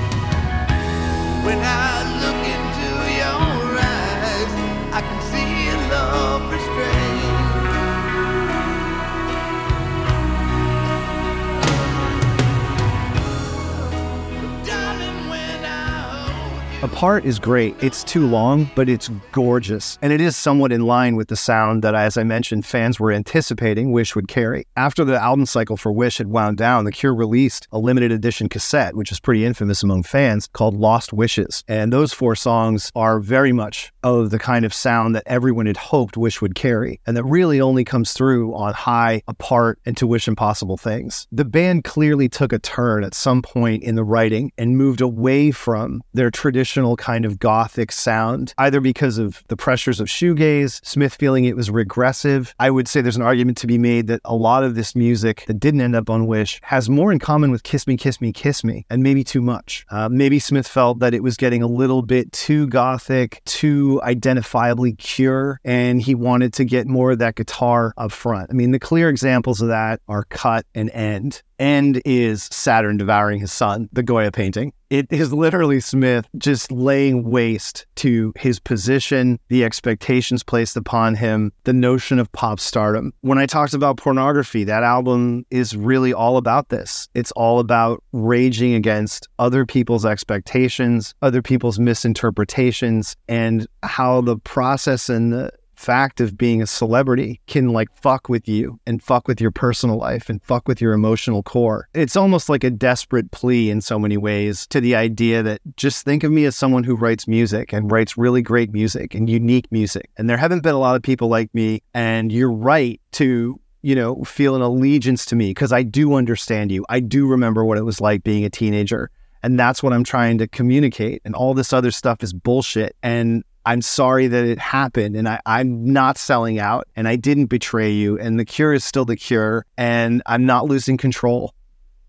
Apart 16.84 17.26
is 17.26 17.40
great. 17.40 17.76
It's 17.84 18.04
too 18.04 18.28
long, 18.28 18.70
but 18.76 18.88
it's 18.88 19.10
gorgeous. 19.32 19.98
And 20.04 20.14
it 20.14 20.22
is 20.22 20.38
somewhat 20.38 20.72
in 20.72 20.86
line 20.86 21.16
with 21.16 21.28
the 21.28 21.36
sound 21.36 21.84
that, 21.84 21.96
as 21.96 22.18
I 22.18 22.24
mentioned, 22.24 22.68
fans 22.68 23.00
were 23.00 23.12
anticipating 23.12 23.92
Wish 23.92 24.16
would 24.16 24.28
carry. 24.28 24.68
After 24.76 25.04
the 25.04 25.20
album 25.20 25.48
cycle 25.48 25.76
for 25.76 25.92
Wish 25.92 26.20
had 26.20 26.28
wound 26.28 26.58
down, 26.58 26.86
The 26.86 26.92
Cure 26.92 27.16
released 27.16 27.68
a 27.72 27.80
limited 27.80 28.12
edition 28.12 28.48
cassette, 28.48 28.96
which 28.96 29.12
is 29.12 29.20
pretty 29.20 29.44
infamous 29.44 29.82
among 29.82 30.04
fans, 30.04 30.50
called 30.54 30.76
Lost 30.76 31.12
Wishes. 31.12 31.64
And 31.68 31.92
those 31.92 32.14
four 32.14 32.36
songs 32.36 32.92
are 32.96 33.20
very 33.20 33.54
much 33.54 33.92
of 34.04 34.30
the 34.30 34.38
kind 34.38 34.64
of 34.64 34.72
sound 34.72 35.16
that 35.16 35.24
everyone 35.26 35.66
had 35.66 35.78
hoped 35.78 36.16
Wish 36.16 36.44
would 36.44 36.54
carry, 36.54 37.02
and 37.08 37.18
that 37.18 37.24
really 37.24 37.60
only 37.60 37.86
comes 37.86 38.14
through 38.14 38.54
on 38.54 38.76
High, 38.76 39.24
Apart, 39.28 39.80
and 39.88 39.98
To 39.98 40.06
Wish 40.06 40.28
Impossible 40.28 40.78
Things. 40.78 41.28
The 41.32 41.44
band 41.44 41.86
clearly 41.86 42.30
took 42.30 42.54
a 42.54 42.60
turn 42.60 43.04
at 43.04 43.16
some 43.16 43.42
point 43.42 43.82
in 43.82 43.96
the 43.96 44.04
writing 44.04 44.52
and 44.60 44.78
moved 44.78 45.02
away 45.02 45.50
from 45.50 46.04
their 46.14 46.30
traditional 46.30 46.67
traditional 46.68 46.98
kind 46.98 47.24
of 47.24 47.40
gothic 47.40 47.94
sound, 47.94 48.54
either 48.58 48.82
because 48.82 49.18
of 49.18 49.42
the 49.48 49.56
pressures 49.56 50.02
of 50.02 50.08
shoegaze, 50.08 50.86
Smith 50.86 51.16
feeling 51.16 51.46
it 51.46 51.56
was 51.56 51.72
regressive. 51.72 52.54
I 52.60 52.70
would 52.70 52.90
say 52.90 53.00
there's 53.00 53.16
an 53.16 53.22
argument 53.22 53.58
to 53.60 53.68
be 53.68 53.78
made 53.78 54.08
that 54.08 54.20
a 54.26 54.36
lot 54.36 54.64
of 54.64 54.76
this 54.76 54.94
music 54.94 55.46
that 55.48 55.62
didn't 55.62 55.80
end 55.80 55.96
up 55.96 56.10
on 56.10 56.28
Wish 56.28 56.60
has 56.64 56.90
more 56.90 57.12
in 57.14 57.20
common 57.20 57.52
with 57.52 57.64
Kiss 57.64 57.88
Me, 57.88 57.96
Kiss 57.96 58.20
Me, 58.20 58.34
Kiss 58.34 58.66
Me, 58.66 58.86
and 58.90 59.02
maybe 59.02 59.24
too 59.24 59.42
much. 59.42 59.86
Uh, 59.90 60.10
maybe 60.10 60.40
Smith 60.40 60.68
felt 60.68 61.00
that 61.00 61.14
it 61.14 61.24
was 61.24 61.38
getting 61.38 61.64
a 61.64 61.68
little 61.68 62.02
bit 62.02 62.32
too 62.34 62.68
gothic, 62.68 63.42
too 63.46 64.02
identifiably 64.04 64.98
Cure, 64.98 65.62
and 65.64 66.02
he 66.02 66.16
wanted 66.16 66.52
to 66.54 66.66
get 66.66 66.86
more 66.86 67.12
of 67.12 67.20
that 67.20 67.36
guitar 67.36 67.94
up 67.96 68.12
front. 68.12 68.50
I 68.50 68.54
mean, 68.54 68.72
the 68.72 68.80
clear 68.80 69.08
examples 69.08 69.62
of 69.62 69.70
that 69.70 70.02
are 70.10 70.26
Cut 70.26 70.66
and 70.76 70.90
End. 70.90 71.42
End 71.60 72.02
is 72.06 72.44
Saturn 72.52 72.98
devouring 72.98 73.40
his 73.40 73.52
son, 73.52 73.90
the 73.92 74.04
Goya 74.04 74.32
painting. 74.32 74.74
It 74.90 75.08
is 75.10 75.34
literally 75.34 75.82
Smith 75.82 76.26
just 76.38 76.72
laying 76.72 77.30
waste 77.30 77.86
to 77.96 78.32
his 78.38 78.60
position, 78.60 79.38
the 79.50 79.66
expectations 79.66 80.44
placed 80.44 80.78
upon 80.78 81.16
him, 81.16 81.52
the 81.66 81.74
notion 81.74 82.20
of 82.20 82.32
pop 82.32 82.60
stardom. 82.60 83.12
When 83.22 83.38
I 83.38 83.48
talked 83.48 83.74
about 83.74 83.98
pornography, 83.98 84.64
that 84.64 84.84
album 84.84 85.46
is 85.50 85.76
really 85.76 86.14
all 86.14 86.38
about 86.38 86.70
this. 86.70 87.10
It's 87.16 87.32
all 87.34 87.60
about 87.60 88.02
raging 88.14 88.76
against 88.76 89.28
other 89.40 89.66
people's 89.66 90.06
expectations, 90.06 91.14
other 91.22 91.42
people's 91.42 91.80
misinterpretations, 91.80 93.16
and 93.28 93.68
how 93.84 94.22
the 94.22 94.38
process 94.38 95.10
and 95.10 95.34
the 95.34 95.52
fact 95.78 96.20
of 96.20 96.38
being 96.38 96.62
a 96.62 96.68
celebrity 96.68 97.40
can 97.48 97.70
like 97.70 97.90
fuck 97.96 98.28
with 98.28 98.48
you 98.48 98.80
and 98.86 99.02
fuck 99.02 99.28
with 99.28 99.40
your 99.40 99.52
personal 99.52 99.98
life 99.98 100.30
and 100.30 100.44
fuck 100.44 100.68
with 100.68 100.82
your 100.82 100.94
emotional 100.94 101.44
core. 101.44 101.88
It's 101.94 102.16
almost 102.16 102.50
like 102.50 102.64
a 102.64 102.70
desperate 102.70 103.32
plea 103.32 103.70
in 103.70 103.82
so 103.82 104.00
many 104.00 104.18
ways 104.18 104.68
to 104.68 104.82
the 104.82 104.96
idea 104.96 105.44
that 105.44 105.62
just 105.78 106.04
think 106.04 106.24
of 106.24 106.32
me 106.32 106.46
as 106.46 106.56
someone 106.56 106.84
who 106.84 106.96
writes 106.96 107.28
music 107.28 107.74
and 107.74 107.92
writes 107.92 108.18
really 108.18 108.42
great 108.42 108.74
music 108.74 109.14
and 109.14 109.30
unique 109.30 109.72
music. 109.72 110.10
And 110.18 110.30
there 110.30 110.38
haven't 110.38 110.64
been 110.64 110.76
a 110.76 110.80
lot 110.80 110.96
of 110.96 111.04
people 111.04 111.28
like 111.28 111.54
me. 111.54 111.82
And 111.94 112.32
you're 112.32 112.52
right 112.52 113.00
to 113.14 113.60
you 113.84 113.96
know, 113.96 114.24
feel 114.24 114.56
an 114.56 114.62
allegiance 114.62 115.26
to 115.28 115.36
me 115.36 115.52
because 115.52 115.72
I 115.72 115.84
do 115.84 116.16
understand 116.16 116.72
you. 116.72 116.86
I 116.90 117.00
do 117.00 117.28
remember 117.28 117.64
what 117.64 117.78
it 117.78 117.84
was 117.84 118.02
like 118.02 118.24
being 118.24 118.44
a 118.44 118.50
teenager. 118.50 119.12
And 119.44 119.58
that's 119.58 119.82
what 119.82 119.94
I'm 119.94 120.04
trying 120.04 120.40
to 120.40 120.48
communicate. 120.48 121.22
And 121.24 121.36
all 121.36 121.54
this 121.54 121.72
other 121.72 121.92
stuff 121.92 122.24
is 122.24 122.34
bullshit. 122.34 122.96
And 123.04 123.44
I'm 123.68 123.82
sorry 123.82 124.28
that 124.28 124.46
it 124.46 124.60
happened. 124.60 125.18
And 125.18 125.28
I, 125.28 125.42
I'm 125.46 125.92
not 125.92 126.18
selling 126.18 126.58
out 126.58 126.88
and 126.96 127.06
I 127.06 127.18
didn't 127.18 127.48
betray 127.48 127.92
you. 127.92 128.18
And 128.18 128.40
the 128.40 128.46
cure 128.46 128.74
is 128.74 128.86
still 128.86 129.04
the 129.04 129.18
cure. 129.18 129.66
And 129.78 130.24
I'm 130.26 130.46
not 130.46 130.68
losing 130.68 130.96
control. 130.96 131.54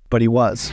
But 0.08 0.22
he 0.22 0.28
was. 0.28 0.70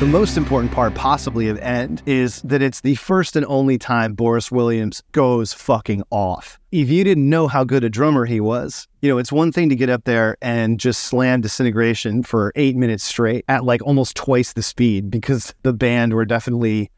The 0.00 0.06
most 0.06 0.38
important 0.38 0.72
part, 0.72 0.94
possibly, 0.94 1.50
of 1.50 1.58
End 1.58 2.00
is 2.06 2.40
that 2.40 2.62
it's 2.62 2.80
the 2.80 2.94
first 2.94 3.36
and 3.36 3.44
only 3.44 3.76
time 3.76 4.14
Boris 4.14 4.50
Williams 4.50 5.02
goes 5.12 5.52
fucking 5.52 6.04
off. 6.08 6.59
If 6.72 6.88
you 6.88 7.02
didn't 7.02 7.28
know 7.28 7.48
how 7.48 7.64
good 7.64 7.82
a 7.82 7.90
drummer 7.90 8.26
he 8.26 8.40
was, 8.40 8.86
you 9.00 9.08
know, 9.08 9.18
it's 9.18 9.32
one 9.32 9.50
thing 9.50 9.70
to 9.70 9.76
get 9.76 9.88
up 9.88 10.04
there 10.04 10.36
and 10.42 10.78
just 10.78 11.04
slam 11.04 11.40
disintegration 11.40 12.22
for 12.22 12.52
eight 12.54 12.76
minutes 12.76 13.02
straight 13.02 13.44
at 13.48 13.64
like 13.64 13.82
almost 13.82 14.14
twice 14.14 14.52
the 14.52 14.62
speed 14.62 15.10
because 15.10 15.54
the 15.62 15.72
band 15.72 16.12
were 16.12 16.26
definitely 16.26 16.90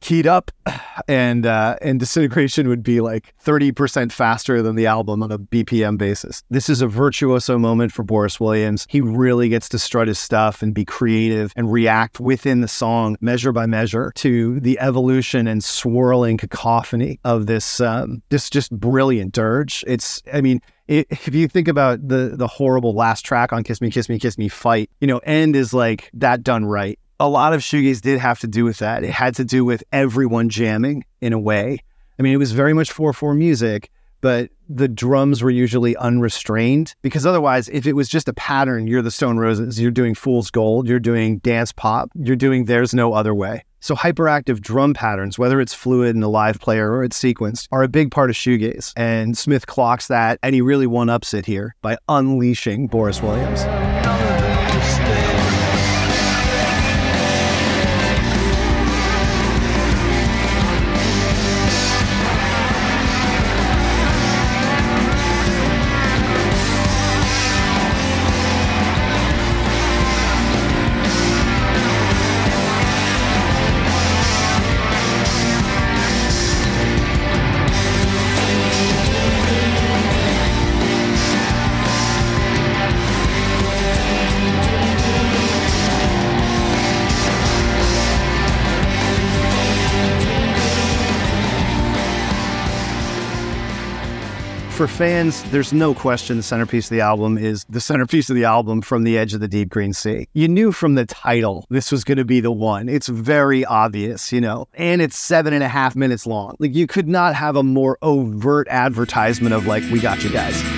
keyed 0.00 0.28
up 0.28 0.52
and 1.08 1.44
uh, 1.44 1.76
and 1.82 1.98
disintegration 1.98 2.68
would 2.68 2.84
be 2.84 3.00
like 3.00 3.34
30% 3.44 4.12
faster 4.12 4.62
than 4.62 4.76
the 4.76 4.86
album 4.86 5.22
on 5.22 5.32
a 5.32 5.38
BPM 5.38 5.98
basis. 5.98 6.44
This 6.48 6.68
is 6.68 6.80
a 6.80 6.86
virtuoso 6.86 7.58
moment 7.58 7.90
for 7.90 8.04
Boris 8.04 8.38
Williams. 8.38 8.86
He 8.88 9.00
really 9.00 9.48
gets 9.48 9.68
to 9.70 9.78
strut 9.80 10.06
his 10.06 10.18
stuff 10.18 10.62
and 10.62 10.72
be 10.72 10.84
creative 10.84 11.52
and 11.56 11.72
react 11.72 12.20
within 12.20 12.60
the 12.60 12.68
song 12.68 13.16
measure 13.20 13.50
by 13.50 13.66
measure 13.66 14.12
to 14.16 14.60
the 14.60 14.78
evolution 14.78 15.48
and 15.48 15.64
swirling 15.64 16.36
cacophony 16.36 17.18
of 17.24 17.46
this 17.46 17.80
um, 17.80 18.22
this 18.28 18.48
just 18.48 18.70
brilliant 18.70 19.17
dirge. 19.26 19.84
It's 19.86 20.22
I 20.32 20.40
mean 20.40 20.60
i 20.88 21.04
if 21.10 21.34
you 21.34 21.48
think 21.48 21.68
about 21.68 22.06
the 22.06 22.32
the 22.34 22.46
horrible 22.46 22.94
last 22.94 23.24
track 23.24 23.52
on 23.52 23.64
Kiss 23.64 23.80
Me, 23.80 23.90
Kiss 23.90 24.08
Me, 24.08 24.18
Kiss 24.18 24.38
Me, 24.38 24.48
Fight, 24.48 24.90
you 25.00 25.06
know, 25.06 25.18
end 25.18 25.56
is 25.56 25.74
like 25.74 26.10
that 26.14 26.42
done 26.42 26.64
right. 26.64 26.98
A 27.20 27.28
lot 27.28 27.52
of 27.52 27.60
shoegaze 27.60 28.00
did 28.00 28.18
have 28.20 28.38
to 28.40 28.46
do 28.46 28.64
with 28.64 28.78
that. 28.78 29.02
It 29.02 29.10
had 29.10 29.34
to 29.36 29.44
do 29.44 29.64
with 29.64 29.82
everyone 29.92 30.48
jamming 30.48 31.04
in 31.20 31.32
a 31.32 31.38
way. 31.38 31.78
I 32.18 32.22
mean, 32.22 32.32
it 32.32 32.38
was 32.38 32.52
very 32.52 32.72
much 32.72 32.92
4 32.92 33.12
4 33.12 33.34
music, 33.34 33.90
but 34.20 34.50
the 34.68 34.88
drums 34.88 35.42
were 35.42 35.50
usually 35.50 35.96
unrestrained 35.96 36.94
because 37.02 37.26
otherwise, 37.26 37.68
if 37.68 37.86
it 37.86 37.94
was 37.94 38.08
just 38.08 38.28
a 38.28 38.34
pattern, 38.34 38.86
you're 38.86 39.02
the 39.02 39.10
Stone 39.10 39.38
Roses, 39.38 39.80
you're 39.80 39.90
doing 39.90 40.14
Fool's 40.14 40.50
Gold, 40.50 40.88
you're 40.88 41.00
doing 41.00 41.38
dance 41.38 41.72
pop, 41.72 42.10
you're 42.14 42.36
doing 42.36 42.64
There's 42.64 42.94
No 42.94 43.12
Other 43.12 43.34
Way. 43.34 43.64
So, 43.80 43.94
hyperactive 43.94 44.60
drum 44.60 44.94
patterns, 44.94 45.38
whether 45.38 45.60
it's 45.60 45.74
fluid 45.74 46.16
in 46.16 46.22
a 46.22 46.28
live 46.28 46.60
player 46.60 46.92
or 46.92 47.04
it's 47.04 47.20
sequenced, 47.20 47.68
are 47.70 47.82
a 47.82 47.88
big 47.88 48.10
part 48.10 48.30
of 48.30 48.36
shoegaze. 48.36 48.92
And 48.96 49.36
Smith 49.36 49.66
clocks 49.66 50.08
that, 50.08 50.38
and 50.42 50.54
he 50.54 50.60
really 50.60 50.86
one 50.86 51.08
ups 51.08 51.34
it 51.34 51.46
here 51.46 51.74
by 51.82 51.96
unleashing 52.08 52.88
Boris 52.88 53.22
Williams. 53.22 53.64
For 94.78 94.86
fans, 94.86 95.42
there's 95.50 95.72
no 95.72 95.92
question 95.92 96.36
the 96.36 96.42
centerpiece 96.44 96.86
of 96.86 96.90
the 96.90 97.00
album 97.00 97.36
is 97.36 97.66
the 97.68 97.80
centerpiece 97.80 98.30
of 98.30 98.36
the 98.36 98.44
album 98.44 98.80
from 98.80 99.02
the 99.02 99.18
edge 99.18 99.34
of 99.34 99.40
the 99.40 99.48
deep 99.48 99.68
green 99.70 99.92
sea. 99.92 100.28
You 100.34 100.46
knew 100.46 100.70
from 100.70 100.94
the 100.94 101.04
title 101.04 101.66
this 101.68 101.90
was 101.90 102.04
going 102.04 102.18
to 102.18 102.24
be 102.24 102.38
the 102.38 102.52
one. 102.52 102.88
It's 102.88 103.08
very 103.08 103.64
obvious, 103.64 104.32
you 104.32 104.40
know, 104.40 104.68
and 104.74 105.02
it's 105.02 105.18
seven 105.18 105.52
and 105.52 105.64
a 105.64 105.68
half 105.68 105.96
minutes 105.96 106.28
long. 106.28 106.54
Like 106.60 106.76
you 106.76 106.86
could 106.86 107.08
not 107.08 107.34
have 107.34 107.56
a 107.56 107.64
more 107.64 107.98
overt 108.02 108.68
advertisement 108.70 109.52
of 109.52 109.66
like, 109.66 109.82
we 109.90 109.98
got 109.98 110.22
you 110.22 110.30
guys. 110.30 110.77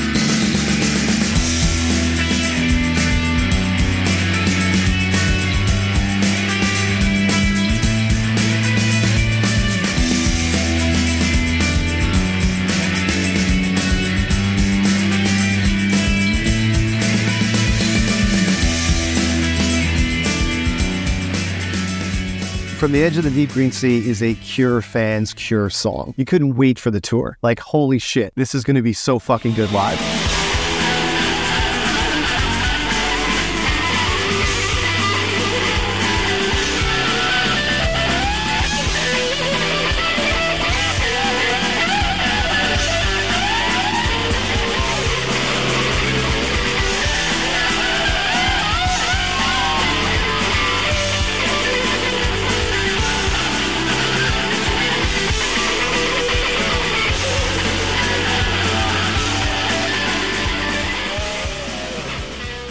From 22.81 22.93
the 22.93 23.05
Edge 23.05 23.19
of 23.19 23.25
the 23.25 23.31
Deep 23.31 23.51
Green 23.51 23.73
Sea 23.73 24.09
is 24.09 24.23
a 24.23 24.33
Cure 24.37 24.81
fans 24.81 25.35
Cure 25.35 25.69
song. 25.69 26.15
You 26.17 26.25
couldn't 26.25 26.57
wait 26.57 26.79
for 26.79 26.91
the 26.91 26.99
tour. 26.99 27.37
Like, 27.43 27.61
holy 27.61 27.99
shit, 27.99 28.33
this 28.37 28.55
is 28.55 28.65
going 28.65 28.77
to 28.77 28.81
be 28.81 28.95
so 28.95 29.19
fucking 29.19 29.53
good 29.53 29.71
live. 29.71 29.99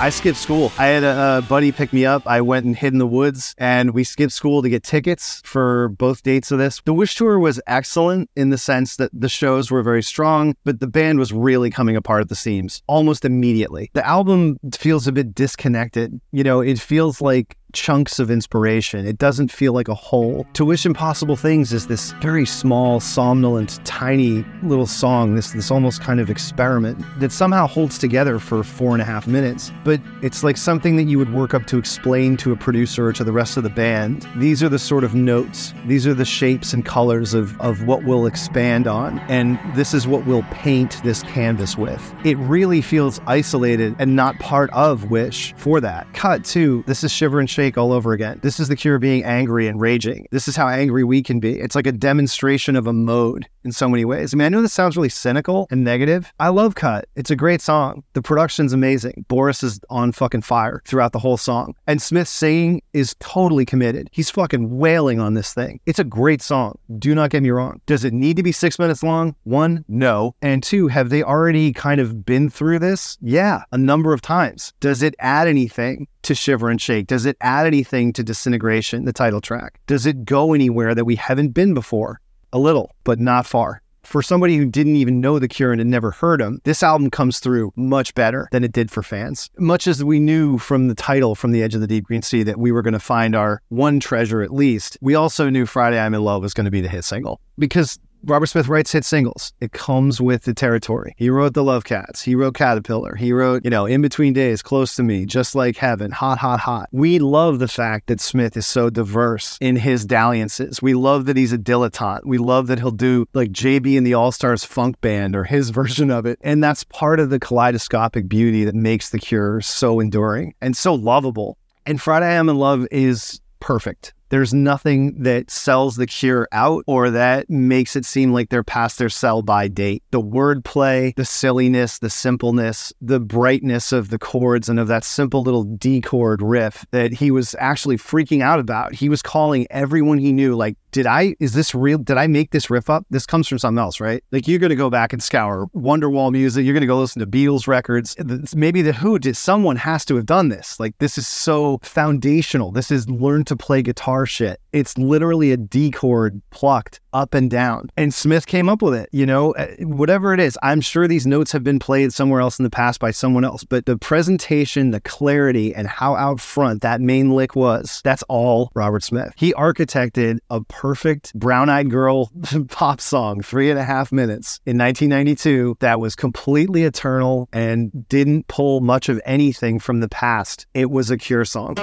I 0.10 0.12
skipped 0.12 0.40
school. 0.40 0.72
I 0.80 0.88
had 0.88 1.04
a, 1.04 1.38
a 1.38 1.42
buddy 1.44 1.72
pick 1.72 1.94
me 1.94 2.04
up. 2.04 2.26
I 2.26 2.42
went 2.42 2.66
and 2.66 2.76
hid 2.76 2.94
in 2.94 2.98
the 2.98 3.06
woods 3.06 3.54
and 3.60 3.94
we 3.94 4.04
skipped 4.04 4.34
school 4.34 4.64
to 4.64 4.68
get 4.68 4.82
tickets 4.82 5.40
for 5.46 5.90
both 5.90 6.24
dates 6.24 6.50
of 6.50 6.58
this. 6.58 6.82
The 6.84 6.96
Wish 6.96 7.14
tour 7.14 7.38
was 7.38 7.62
excellent 7.68 8.28
in 8.36 8.50
the 8.50 8.58
sense 8.58 8.96
that 8.96 9.12
the 9.14 9.30
shows 9.30 9.70
were 9.70 9.84
very 9.84 10.02
strong, 10.02 10.56
but 10.66 10.80
the 10.80 10.88
band 10.88 11.20
was 11.20 11.32
really 11.32 11.70
coming 11.70 11.96
apart 11.96 12.22
at 12.22 12.30
the 12.30 12.34
seams 12.34 12.82
almost 12.88 13.24
immediately. 13.24 13.92
The 13.94 14.04
album 14.04 14.58
feels 14.74 15.06
a 15.06 15.12
bit 15.12 15.36
disconnected. 15.36 16.20
You 16.32 16.44
know, 16.44 16.60
it 16.60 16.80
feels 16.80 17.22
like 17.22 17.56
chunks 17.74 18.20
of 18.20 18.32
inspiration. 18.32 19.06
It 19.06 19.18
doesn't 19.18 19.52
feel 19.52 19.74
like 19.74 19.88
a 19.88 19.96
whole. 19.96 20.46
To 20.54 20.66
Wish 20.66 20.86
Impossible 20.86 21.36
Things 21.36 21.74
is 21.74 21.88
this 21.88 22.12
very 22.22 22.46
small, 22.46 23.00
somnolent, 23.00 23.84
tiny 23.86 24.46
little 24.64 24.88
song, 24.88 25.36
this 25.36 25.52
this 25.52 25.72
almost 25.72 26.02
kind 26.02 26.20
of 26.20 26.30
experiment 26.30 27.04
that 27.20 27.32
somehow 27.32 27.68
holds 27.68 27.98
together 27.98 28.40
for 28.40 28.64
four 28.64 28.94
and 28.94 29.02
a 29.02 29.06
half 29.06 29.28
minutes. 29.28 29.72
But 29.84 30.02
it's 30.22 30.44
like 30.44 30.58
something 30.58 30.96
that 30.96 31.04
you 31.04 31.18
would 31.18 31.34
work 31.34 31.54
up 31.54 31.66
to 31.68 31.78
explain 31.78 32.38
to 32.38 32.52
a 32.52 32.56
producer 32.56 33.08
or 33.08 33.14
to 33.14 33.24
the 33.24 33.32
rest 33.32 33.58
of 33.58 33.64
the 33.64 33.70
band. 33.70 34.28
These 34.38 34.64
are 34.64 34.70
the 34.70 34.80
sort 34.80 35.04
of 35.04 35.16
notes, 35.16 35.74
these 35.86 36.08
are 36.08 36.14
the 36.14 36.26
shapes 36.26 36.74
and 36.74 36.86
colors 36.86 37.34
of, 37.34 37.60
of 37.62 37.84
what 37.86 38.04
we'll 38.04 38.26
expand 38.26 38.88
on. 38.88 39.20
And 39.30 39.60
this 39.76 39.94
is 39.94 40.08
what 40.08 40.26
we'll 40.26 40.44
paint 40.52 41.02
this 41.04 41.24
canvas 41.24 41.78
with. 41.78 42.14
It 42.24 42.38
really 42.38 42.82
feels 42.82 43.20
isolated 43.28 43.96
and 44.00 44.16
not 44.16 44.38
part 44.40 44.70
of 44.72 45.10
Wish 45.10 45.54
for 45.58 45.80
that. 45.82 46.12
Cut 46.14 46.44
two, 46.46 46.84
this 46.88 47.04
is 47.04 47.12
Shiver 47.12 47.40
and 47.40 47.50
Shake 47.60 47.78
all 47.78 47.92
over 47.92 48.14
again. 48.14 48.40
This 48.42 48.58
is 48.58 48.70
the 48.70 48.76
cure 48.78 49.00
being 49.00 49.22
angry 49.26 49.68
and 49.68 49.82
raging. 49.82 50.30
This 50.32 50.48
is 50.48 50.56
how 50.56 50.70
angry 50.70 51.04
we 51.04 51.22
can 51.22 51.42
be. 51.42 51.60
It's 51.60 51.76
like 51.76 51.88
a 51.88 51.92
demonstration 51.92 52.78
of 52.78 52.88
a 52.88 52.94
mode 52.94 53.50
in 53.66 53.74
so 53.74 53.90
many 53.90 54.06
ways. 54.06 54.34
I 54.34 54.38
mean, 54.38 54.46
I 54.46 54.50
know 54.50 54.62
this 54.62 54.72
sounds 54.72 54.96
really 54.96 55.10
cynical 55.10 55.68
and 55.70 55.84
negative. 55.84 56.32
I 56.40 56.48
love 56.48 56.76
Cut. 56.76 57.10
It's 57.18 57.32
a 57.32 57.36
great 57.36 57.60
song. 57.60 58.02
The 58.14 58.22
production's 58.22 58.72
amazing. 58.72 59.26
Boris 59.28 59.62
is 59.62 59.82
on 59.90 60.14
fucking 60.14 60.44
fire 60.44 60.82
throughout 60.88 61.12
the 61.12 61.20
whole 61.20 61.36
song. 61.36 61.76
And 61.86 62.02
Smith 62.02 62.30
singing 62.30 62.82
is 62.94 63.14
totally 63.20 63.66
committed. 63.66 64.08
He's 64.14 64.30
fucking 64.30 64.78
wailing 64.78 65.20
on 65.20 65.34
this 65.34 65.54
thing. 65.54 65.82
It's 65.86 66.00
a 66.00 66.06
great 66.06 66.42
song. 66.42 66.78
Do 66.98 67.14
not 67.14 67.30
get 67.30 67.44
me 67.44 67.50
wrong. 67.50 67.82
Does 67.88 68.06
it 68.06 68.14
need 68.14 68.38
to 68.38 68.44
be 68.44 68.54
six 68.54 68.80
minutes 68.80 69.04
long? 69.04 69.36
One, 69.44 69.84
no. 69.90 70.34
And 70.42 70.64
two, 70.64 70.88
have 70.88 71.10
they 71.10 71.24
already 71.24 71.74
kind 71.74 72.00
of 72.00 72.26
been 72.26 72.50
through 72.50 72.80
this? 72.80 73.18
Yeah, 73.20 73.64
a 73.74 73.78
number 73.78 74.14
of 74.14 74.22
times. 74.22 74.72
Does 74.80 75.04
it 75.04 75.14
add 75.20 75.50
anything? 75.50 76.08
to 76.24 76.36
Shiver 76.36 76.70
and 76.70 76.82
Shake? 76.82 77.08
Does 77.08 77.26
it 77.26 77.38
anything 77.58 78.14
to 78.14 78.24
Disintegration, 78.24 79.06
the 79.06 79.14
title 79.14 79.42
track? 79.42 79.80
Does 79.88 80.06
it 80.06 80.26
go 80.26 80.54
anywhere 80.54 80.94
that 80.96 81.06
we 81.06 81.16
haven't 81.16 81.50
been 81.50 81.74
before? 81.74 82.22
A 82.54 82.60
little, 82.60 82.96
but 83.04 83.20
not 83.20 83.46
far. 83.46 83.82
For 84.04 84.22
somebody 84.24 84.58
who 84.58 84.66
didn't 84.66 84.96
even 84.96 85.22
know 85.22 85.38
The 85.38 85.48
Cure 85.48 85.72
and 85.72 85.80
had 85.80 85.88
never 85.88 86.12
heard 86.12 86.40
them, 86.40 86.62
this 86.64 86.82
album 86.82 87.12
comes 87.12 87.40
through 87.40 87.72
much 87.76 88.16
better 88.16 88.48
than 88.52 88.64
it 88.64 88.72
did 88.72 88.90
for 88.90 89.04
fans. 89.04 89.50
Much 89.58 89.88
as 89.88 90.04
we 90.04 90.20
knew 90.20 90.58
from 90.58 90.88
the 90.88 90.96
title, 90.96 91.36
From 91.36 91.52
the 91.52 91.62
Edge 91.62 91.76
of 91.76 91.82
the 91.82 91.88
Deep 91.88 92.06
Green 92.06 92.22
Sea, 92.22 92.44
that 92.44 92.58
we 92.58 92.72
were 92.72 92.82
going 92.82 92.94
to 92.94 93.00
find 93.00 93.36
our 93.36 93.62
one 93.70 94.00
treasure 94.00 94.42
at 94.42 94.54
least, 94.54 94.98
we 95.02 95.16
also 95.16 95.50
knew 95.50 95.66
Friday 95.66 96.00
I'm 96.00 96.16
in 96.16 96.24
Love 96.24 96.42
was 96.42 96.54
going 96.54 96.66
to 96.66 96.72
be 96.72 96.82
the 96.82 96.88
hit 96.88 97.04
single. 97.04 97.40
Because 97.58 98.00
Robert 98.24 98.48
Smith 98.48 98.68
writes 98.68 98.92
hit 98.92 99.06
singles. 99.06 99.54
It 99.62 99.72
comes 99.72 100.20
with 100.20 100.44
the 100.44 100.54
territory. 100.54 101.14
He 101.18 101.30
wrote 101.30 101.54
The 101.54 101.64
Lovecats. 101.64 102.22
He 102.22 102.36
wrote 102.36 102.54
Caterpillar. 102.54 103.16
He 103.16 103.32
wrote, 103.32 103.64
you 103.64 103.70
know, 103.70 103.86
In 103.86 104.02
Between 104.02 104.34
Days, 104.34 104.62
Close 104.62 104.96
to 104.98 105.04
Me, 105.04 105.26
Just 105.26 105.56
Like 105.56 105.78
Heaven, 105.78 106.12
Hot, 106.12 106.38
Hot, 106.38 106.60
Hot. 106.60 106.90
We 106.92 107.20
love 107.20 107.60
the 107.60 107.68
fact 107.68 108.08
that 108.08 108.20
Smith 108.20 108.58
is 108.58 108.68
so 108.68 108.90
diverse 108.90 109.58
in 109.62 109.78
his 109.78 110.06
dalliances. 110.06 110.82
We 110.82 110.96
love 110.96 111.28
that 111.28 111.38
he's 111.38 111.54
a 111.54 111.58
dilettante. 111.58 112.26
We 112.26 112.38
love 112.38 112.68
that 112.68 112.80
he'll 112.80 112.92
do 112.92 113.26
like 113.34 113.52
JB 113.52 113.98
and 113.98 114.06
the 114.06 114.16
All 114.16 114.34
Stars 114.34 114.66
Funk 114.66 115.00
Band 115.00 115.36
or 115.36 115.46
his 115.46 115.70
version 115.70 116.12
of 116.12 116.26
it. 116.26 116.40
And 116.42 116.62
that's 116.62 116.84
part 116.84 117.22
of 117.22 117.30
the 117.30 117.40
kaleidoscopic 117.40 118.28
beauty 118.28 118.66
that 118.66 118.76
makes 118.76 119.12
The 119.12 119.20
Cure 119.20 119.62
so 119.62 120.02
enduring 120.02 120.56
and 120.62 120.76
so 120.76 120.94
lovable. 120.94 121.58
And 121.86 122.02
Friday 122.02 122.28
I 122.28 122.34
Am 122.34 122.50
in 122.50 122.58
Love 122.58 122.86
is 122.92 123.40
perfect. 123.62 124.14
There's 124.30 124.54
nothing 124.54 125.24
that 125.24 125.52
sells 125.52 125.96
the 125.96 126.08
cure 126.08 126.48
out 126.52 126.84
or 126.88 127.10
that 127.10 127.50
makes 127.50 127.96
it 127.96 128.06
seem 128.06 128.32
like 128.32 128.50
they're 128.50 128.64
past 128.64 129.00
their 129.00 129.10
sell 129.10 129.42
by 129.42 129.68
date. 129.68 130.04
The 130.12 130.22
wordplay, 130.22 131.16
the 131.16 131.26
silliness, 131.26 132.00
the 132.00 132.10
simpleness, 132.10 132.94
the 133.02 133.20
brightness 133.20 133.92
of 133.92 134.10
the 134.10 134.20
chords 134.20 134.70
and 134.70 134.80
of 134.80 134.88
that 134.88 135.04
simple 135.04 135.42
little 135.42 135.64
D 135.64 136.02
chord 136.02 136.42
riff 136.42 136.86
that 136.92 137.12
he 137.12 137.32
was 137.32 137.56
actually 137.60 137.98
freaking 137.98 138.42
out 138.42 138.60
about. 138.60 138.94
He 138.94 139.10
was 139.10 139.22
calling 139.22 139.68
everyone 139.70 140.18
he 140.18 140.32
knew, 140.32 140.56
like, 140.56 140.78
did 140.92 141.06
I, 141.06 141.36
is 141.40 141.54
this 141.54 141.76
real? 141.76 142.00
Did 142.00 142.18
I 142.18 142.26
make 142.26 142.50
this 142.50 142.72
riff 142.72 142.90
up? 142.90 143.06
This 143.12 143.28
comes 143.28 143.48
from 143.48 143.60
something 143.60 143.78
else, 143.78 144.00
right? 144.00 144.24
Like, 144.32 144.48
you're 144.48 144.58
going 144.58 144.72
to 144.72 144.76
go 144.76 144.90
back 144.90 145.14
and 145.14 145.22
scour 145.22 145.68
Wonderwall 145.76 146.32
music. 146.32 146.66
You're 146.66 146.74
going 146.74 146.82
to 146.82 146.88
go 146.88 147.00
listen 147.00 147.20
to 147.20 147.28
Beatles 147.28 147.68
records. 147.68 148.16
Maybe 148.56 148.82
the 148.82 148.94
Who 148.94 149.20
did, 149.20 149.38
someone 149.38 149.76
has 149.76 150.04
to 150.06 150.16
have 150.16 150.26
done 150.26 150.50
this. 150.50 150.80
Like, 150.80 150.98
this 150.98 151.18
is 151.18 151.28
so 151.28 151.80
foundational. 151.84 152.72
This 152.72 152.90
is 152.90 153.08
learn 153.08 153.44
to 153.46 153.56
play 153.56 153.84
guitar 153.84 154.19
shit. 154.26 154.60
It's 154.72 154.98
literally 154.98 155.52
a 155.52 155.58
D 155.58 155.92
chord 155.92 156.42
plucked 156.52 157.00
up 157.14 157.34
and 157.34 157.50
down. 157.50 157.90
And 157.98 158.14
Smith 158.14 158.46
came 158.48 158.70
up 158.70 158.82
with 158.82 158.94
it, 158.94 159.10
you 159.12 159.26
know, 159.26 159.54
uh, 159.54 159.68
whatever 159.80 160.34
it 160.34 160.40
is. 160.40 160.58
I'm 160.62 160.82
sure 160.82 161.08
these 161.08 161.26
notes 161.26 161.52
have 161.52 161.64
been 161.64 161.80
played 161.80 162.14
somewhere 162.14 162.42
else 162.42 162.60
in 162.60 162.64
the 162.64 162.70
past 162.70 163.00
by 163.00 163.12
someone 163.12 163.44
else, 163.44 163.64
but 163.64 163.86
the 163.86 163.98
presentation, 163.98 164.92
the 164.92 165.02
clarity, 165.02 165.74
and 165.74 165.88
how 165.88 166.16
out 166.16 166.40
front 166.40 166.82
that 166.82 167.02
main 167.02 167.32
lick 167.32 167.56
was, 167.56 168.02
that's 168.04 168.24
all 168.24 168.72
Robert 168.76 169.04
Smith. 169.04 169.34
He 169.36 169.54
architected 169.54 170.40
a 170.50 170.62
perfect 170.62 171.34
brown 171.34 171.70
eyed 171.70 171.90
girl 171.90 172.32
pop 172.70 173.02
song, 173.02 173.42
three 173.42 173.70
and 173.70 173.80
a 173.80 173.84
half 173.84 174.12
minutes 174.12 174.60
in 174.66 174.78
1992, 174.78 175.78
that 175.80 176.00
was 176.00 176.16
completely 176.16 176.84
eternal 176.84 177.50
and 177.52 178.08
didn't 178.10 178.48
pull 178.48 178.82
much 178.82 179.10
of 179.10 179.22
anything 179.26 179.80
from 179.80 180.00
the 180.00 180.10
past. 180.10 180.68
It 180.74 180.92
was 180.92 181.10
a 181.10 181.18
cure 181.18 181.46
song. 181.46 181.76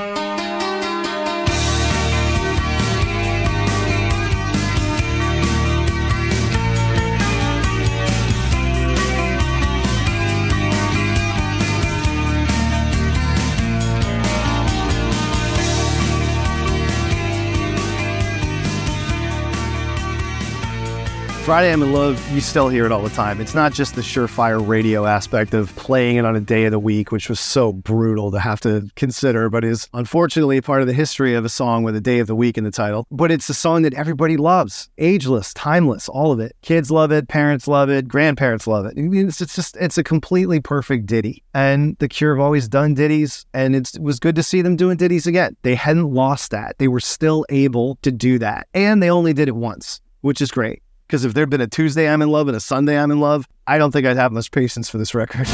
Friday 21.46 21.72
I'm 21.72 21.80
in 21.80 21.92
Love, 21.92 22.20
you 22.32 22.40
still 22.40 22.68
hear 22.68 22.86
it 22.86 22.90
all 22.90 23.02
the 23.02 23.08
time. 23.08 23.40
It's 23.40 23.54
not 23.54 23.72
just 23.72 23.94
the 23.94 24.00
surefire 24.00 24.66
radio 24.66 25.06
aspect 25.06 25.54
of 25.54 25.72
playing 25.76 26.16
it 26.16 26.24
on 26.24 26.34
a 26.34 26.40
day 26.40 26.64
of 26.64 26.72
the 26.72 26.80
week, 26.80 27.12
which 27.12 27.28
was 27.28 27.38
so 27.38 27.72
brutal 27.72 28.32
to 28.32 28.40
have 28.40 28.60
to 28.62 28.90
consider, 28.96 29.48
but 29.48 29.62
is 29.62 29.88
unfortunately 29.94 30.60
part 30.60 30.80
of 30.80 30.88
the 30.88 30.92
history 30.92 31.34
of 31.34 31.44
a 31.44 31.48
song 31.48 31.84
with 31.84 31.94
a 31.94 32.00
day 32.00 32.18
of 32.18 32.26
the 32.26 32.34
week 32.34 32.58
in 32.58 32.64
the 32.64 32.72
title. 32.72 33.06
But 33.12 33.30
it's 33.30 33.48
a 33.48 33.54
song 33.54 33.82
that 33.82 33.94
everybody 33.94 34.36
loves. 34.36 34.90
Ageless, 34.98 35.54
timeless, 35.54 36.08
all 36.08 36.32
of 36.32 36.40
it. 36.40 36.56
Kids 36.62 36.90
love 36.90 37.12
it, 37.12 37.28
parents 37.28 37.68
love 37.68 37.90
it, 37.90 38.08
grandparents 38.08 38.66
love 38.66 38.84
it. 38.84 38.94
It's, 38.96 39.40
it's 39.40 39.54
just, 39.54 39.76
it's 39.76 39.98
a 39.98 40.02
completely 40.02 40.58
perfect 40.58 41.06
ditty. 41.06 41.44
And 41.54 41.96
The 42.00 42.08
Cure 42.08 42.34
have 42.34 42.44
always 42.44 42.66
done 42.66 42.94
ditties, 42.94 43.46
and 43.54 43.76
it 43.76 43.92
was 44.00 44.18
good 44.18 44.34
to 44.34 44.42
see 44.42 44.62
them 44.62 44.74
doing 44.74 44.96
ditties 44.96 45.28
again. 45.28 45.56
They 45.62 45.76
hadn't 45.76 46.12
lost 46.12 46.50
that. 46.50 46.74
They 46.78 46.88
were 46.88 46.98
still 46.98 47.46
able 47.50 48.00
to 48.02 48.10
do 48.10 48.40
that. 48.40 48.66
And 48.74 49.00
they 49.00 49.10
only 49.10 49.32
did 49.32 49.46
it 49.46 49.54
once, 49.54 50.00
which 50.22 50.40
is 50.40 50.50
great. 50.50 50.82
Because 51.06 51.24
if 51.24 51.34
there'd 51.34 51.50
been 51.50 51.60
a 51.60 51.66
Tuesday 51.66 52.08
I'm 52.08 52.22
in 52.22 52.28
love 52.28 52.48
and 52.48 52.56
a 52.56 52.60
Sunday 52.60 52.98
I'm 52.98 53.10
in 53.10 53.20
love, 53.20 53.46
I 53.66 53.78
don't 53.78 53.92
think 53.92 54.06
I'd 54.06 54.16
have 54.16 54.32
much 54.32 54.50
patience 54.50 54.88
for 54.88 54.98
this 54.98 55.14
record. 55.14 55.46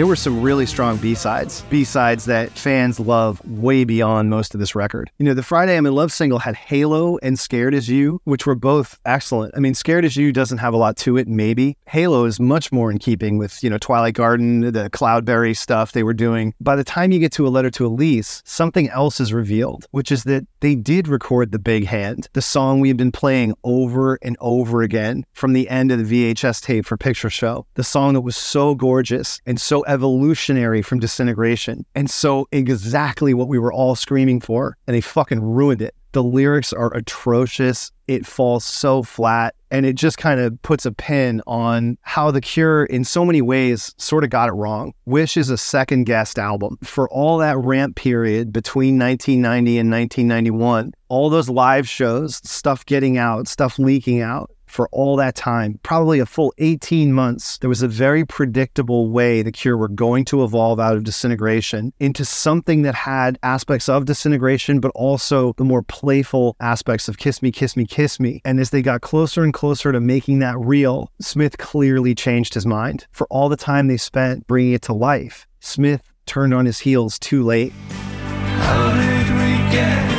There 0.00 0.06
were 0.06 0.16
some 0.16 0.40
really 0.40 0.64
strong 0.64 0.96
B 0.96 1.14
sides, 1.14 1.60
B 1.68 1.84
sides 1.84 2.24
that 2.24 2.52
fans 2.52 2.98
love 2.98 3.46
way 3.46 3.84
beyond 3.84 4.30
most 4.30 4.54
of 4.54 4.58
this 4.58 4.74
record. 4.74 5.10
You 5.18 5.26
know, 5.26 5.34
the 5.34 5.42
Friday 5.42 5.76
I'm 5.76 5.84
in 5.84 5.94
Love 5.94 6.10
single 6.10 6.38
had 6.38 6.56
Halo 6.56 7.18
and 7.18 7.38
Scared 7.38 7.74
as 7.74 7.86
You, 7.86 8.18
which 8.24 8.46
were 8.46 8.54
both 8.54 8.98
excellent. 9.04 9.52
I 9.54 9.60
mean, 9.60 9.74
Scared 9.74 10.06
as 10.06 10.16
You 10.16 10.32
doesn't 10.32 10.56
have 10.56 10.72
a 10.72 10.78
lot 10.78 10.96
to 10.96 11.18
it, 11.18 11.28
maybe. 11.28 11.76
Halo 11.84 12.24
is 12.24 12.40
much 12.40 12.72
more 12.72 12.90
in 12.90 12.98
keeping 12.98 13.36
with, 13.36 13.62
you 13.62 13.68
know, 13.68 13.76
Twilight 13.76 14.14
Garden, 14.14 14.62
the 14.72 14.88
Cloudberry 14.88 15.54
stuff 15.54 15.92
they 15.92 16.02
were 16.02 16.14
doing. 16.14 16.54
By 16.62 16.76
the 16.76 16.84
time 16.84 17.12
you 17.12 17.18
get 17.18 17.32
to 17.32 17.46
A 17.46 17.50
Letter 17.50 17.70
to 17.72 17.84
Elise, 17.84 18.42
something 18.46 18.88
else 18.88 19.20
is 19.20 19.34
revealed, 19.34 19.84
which 19.90 20.10
is 20.10 20.24
that 20.24 20.46
they 20.60 20.76
did 20.76 21.08
record 21.08 21.52
The 21.52 21.58
Big 21.58 21.84
Hand, 21.84 22.30
the 22.32 22.40
song 22.40 22.80
we 22.80 22.88
have 22.88 22.96
been 22.96 23.12
playing 23.12 23.54
over 23.64 24.18
and 24.22 24.38
over 24.40 24.80
again 24.80 25.26
from 25.34 25.52
the 25.52 25.68
end 25.68 25.92
of 25.92 25.98
the 25.98 26.32
VHS 26.32 26.62
tape 26.62 26.86
for 26.86 26.96
Picture 26.96 27.28
Show. 27.28 27.66
The 27.74 27.84
song 27.84 28.14
that 28.14 28.22
was 28.22 28.38
so 28.38 28.74
gorgeous 28.74 29.42
and 29.44 29.60
so 29.60 29.84
evolutionary 29.90 30.80
from 30.80 31.00
disintegration 31.00 31.84
and 31.94 32.08
so 32.08 32.46
exactly 32.52 33.34
what 33.34 33.48
we 33.48 33.58
were 33.58 33.72
all 33.72 33.94
screaming 33.94 34.40
for 34.40 34.76
and 34.86 34.94
they 34.94 35.00
fucking 35.00 35.42
ruined 35.42 35.82
it 35.82 35.94
The 36.12 36.22
lyrics 36.22 36.72
are 36.72 36.94
atrocious. 36.96 37.92
It 38.08 38.26
falls 38.26 38.64
so 38.64 39.02
flat. 39.02 39.54
And 39.70 39.86
it 39.86 39.92
just 39.92 40.18
kind 40.18 40.40
of 40.40 40.60
puts 40.62 40.84
a 40.84 40.90
pin 40.90 41.40
on 41.46 41.96
how 42.02 42.32
The 42.32 42.40
Cure, 42.40 42.84
in 42.86 43.04
so 43.04 43.24
many 43.24 43.40
ways, 43.40 43.94
sort 43.98 44.24
of 44.24 44.30
got 44.30 44.48
it 44.48 44.52
wrong. 44.52 44.92
Wish 45.04 45.36
is 45.36 45.48
a 45.48 45.56
second 45.56 46.04
guest 46.04 46.36
album. 46.36 46.76
For 46.82 47.08
all 47.10 47.38
that 47.38 47.56
ramp 47.58 47.94
period 47.94 48.52
between 48.52 48.98
1990 48.98 49.78
and 49.78 49.90
1991, 49.90 50.92
all 51.08 51.30
those 51.30 51.48
live 51.48 51.88
shows, 51.88 52.36
stuff 52.36 52.84
getting 52.86 53.16
out, 53.16 53.46
stuff 53.46 53.78
leaking 53.78 54.20
out, 54.20 54.50
for 54.70 54.88
all 54.92 55.16
that 55.16 55.34
time, 55.34 55.78
probably 55.82 56.20
a 56.20 56.26
full 56.26 56.54
18 56.58 57.12
months, 57.12 57.58
there 57.58 57.68
was 57.68 57.82
a 57.82 57.88
very 57.88 58.24
predictable 58.24 59.10
way 59.10 59.42
the 59.42 59.52
Cure 59.52 59.76
were 59.76 59.88
going 59.88 60.24
to 60.26 60.44
evolve 60.44 60.78
out 60.78 60.96
of 60.96 61.04
disintegration 61.04 61.92
into 61.98 62.24
something 62.24 62.82
that 62.82 62.94
had 62.94 63.38
aspects 63.42 63.88
of 63.88 64.04
disintegration, 64.04 64.80
but 64.80 64.92
also 64.94 65.52
the 65.56 65.64
more 65.64 65.82
playful 65.82 66.56
aspects 66.60 67.08
of 67.08 67.18
Kiss 67.18 67.42
Me, 67.42 67.50
Kiss 67.50 67.76
Me, 67.76 67.84
Kiss 67.84 68.20
Me. 68.20 68.40
And 68.44 68.60
as 68.60 68.70
they 68.70 68.82
got 68.82 69.00
closer 69.00 69.42
and 69.42 69.52
closer 69.52 69.92
to 69.92 70.00
making 70.00 70.38
that 70.38 70.58
real, 70.58 71.10
Smith 71.20 71.58
clearly 71.58 72.14
changed 72.14 72.54
his 72.54 72.66
mind. 72.66 73.06
For 73.10 73.26
all 73.28 73.48
the 73.48 73.56
time 73.56 73.88
they 73.88 73.96
spent 73.96 74.46
bringing 74.46 74.72
it 74.72 74.82
to 74.82 74.92
life, 74.92 75.46
Smith 75.60 76.02
turned 76.26 76.54
on 76.54 76.66
his 76.66 76.78
heels 76.78 77.18
too 77.18 77.42
late. 77.42 77.72
How 77.90 78.94
did 78.94 79.30
we 79.30 79.72
get 79.72 80.09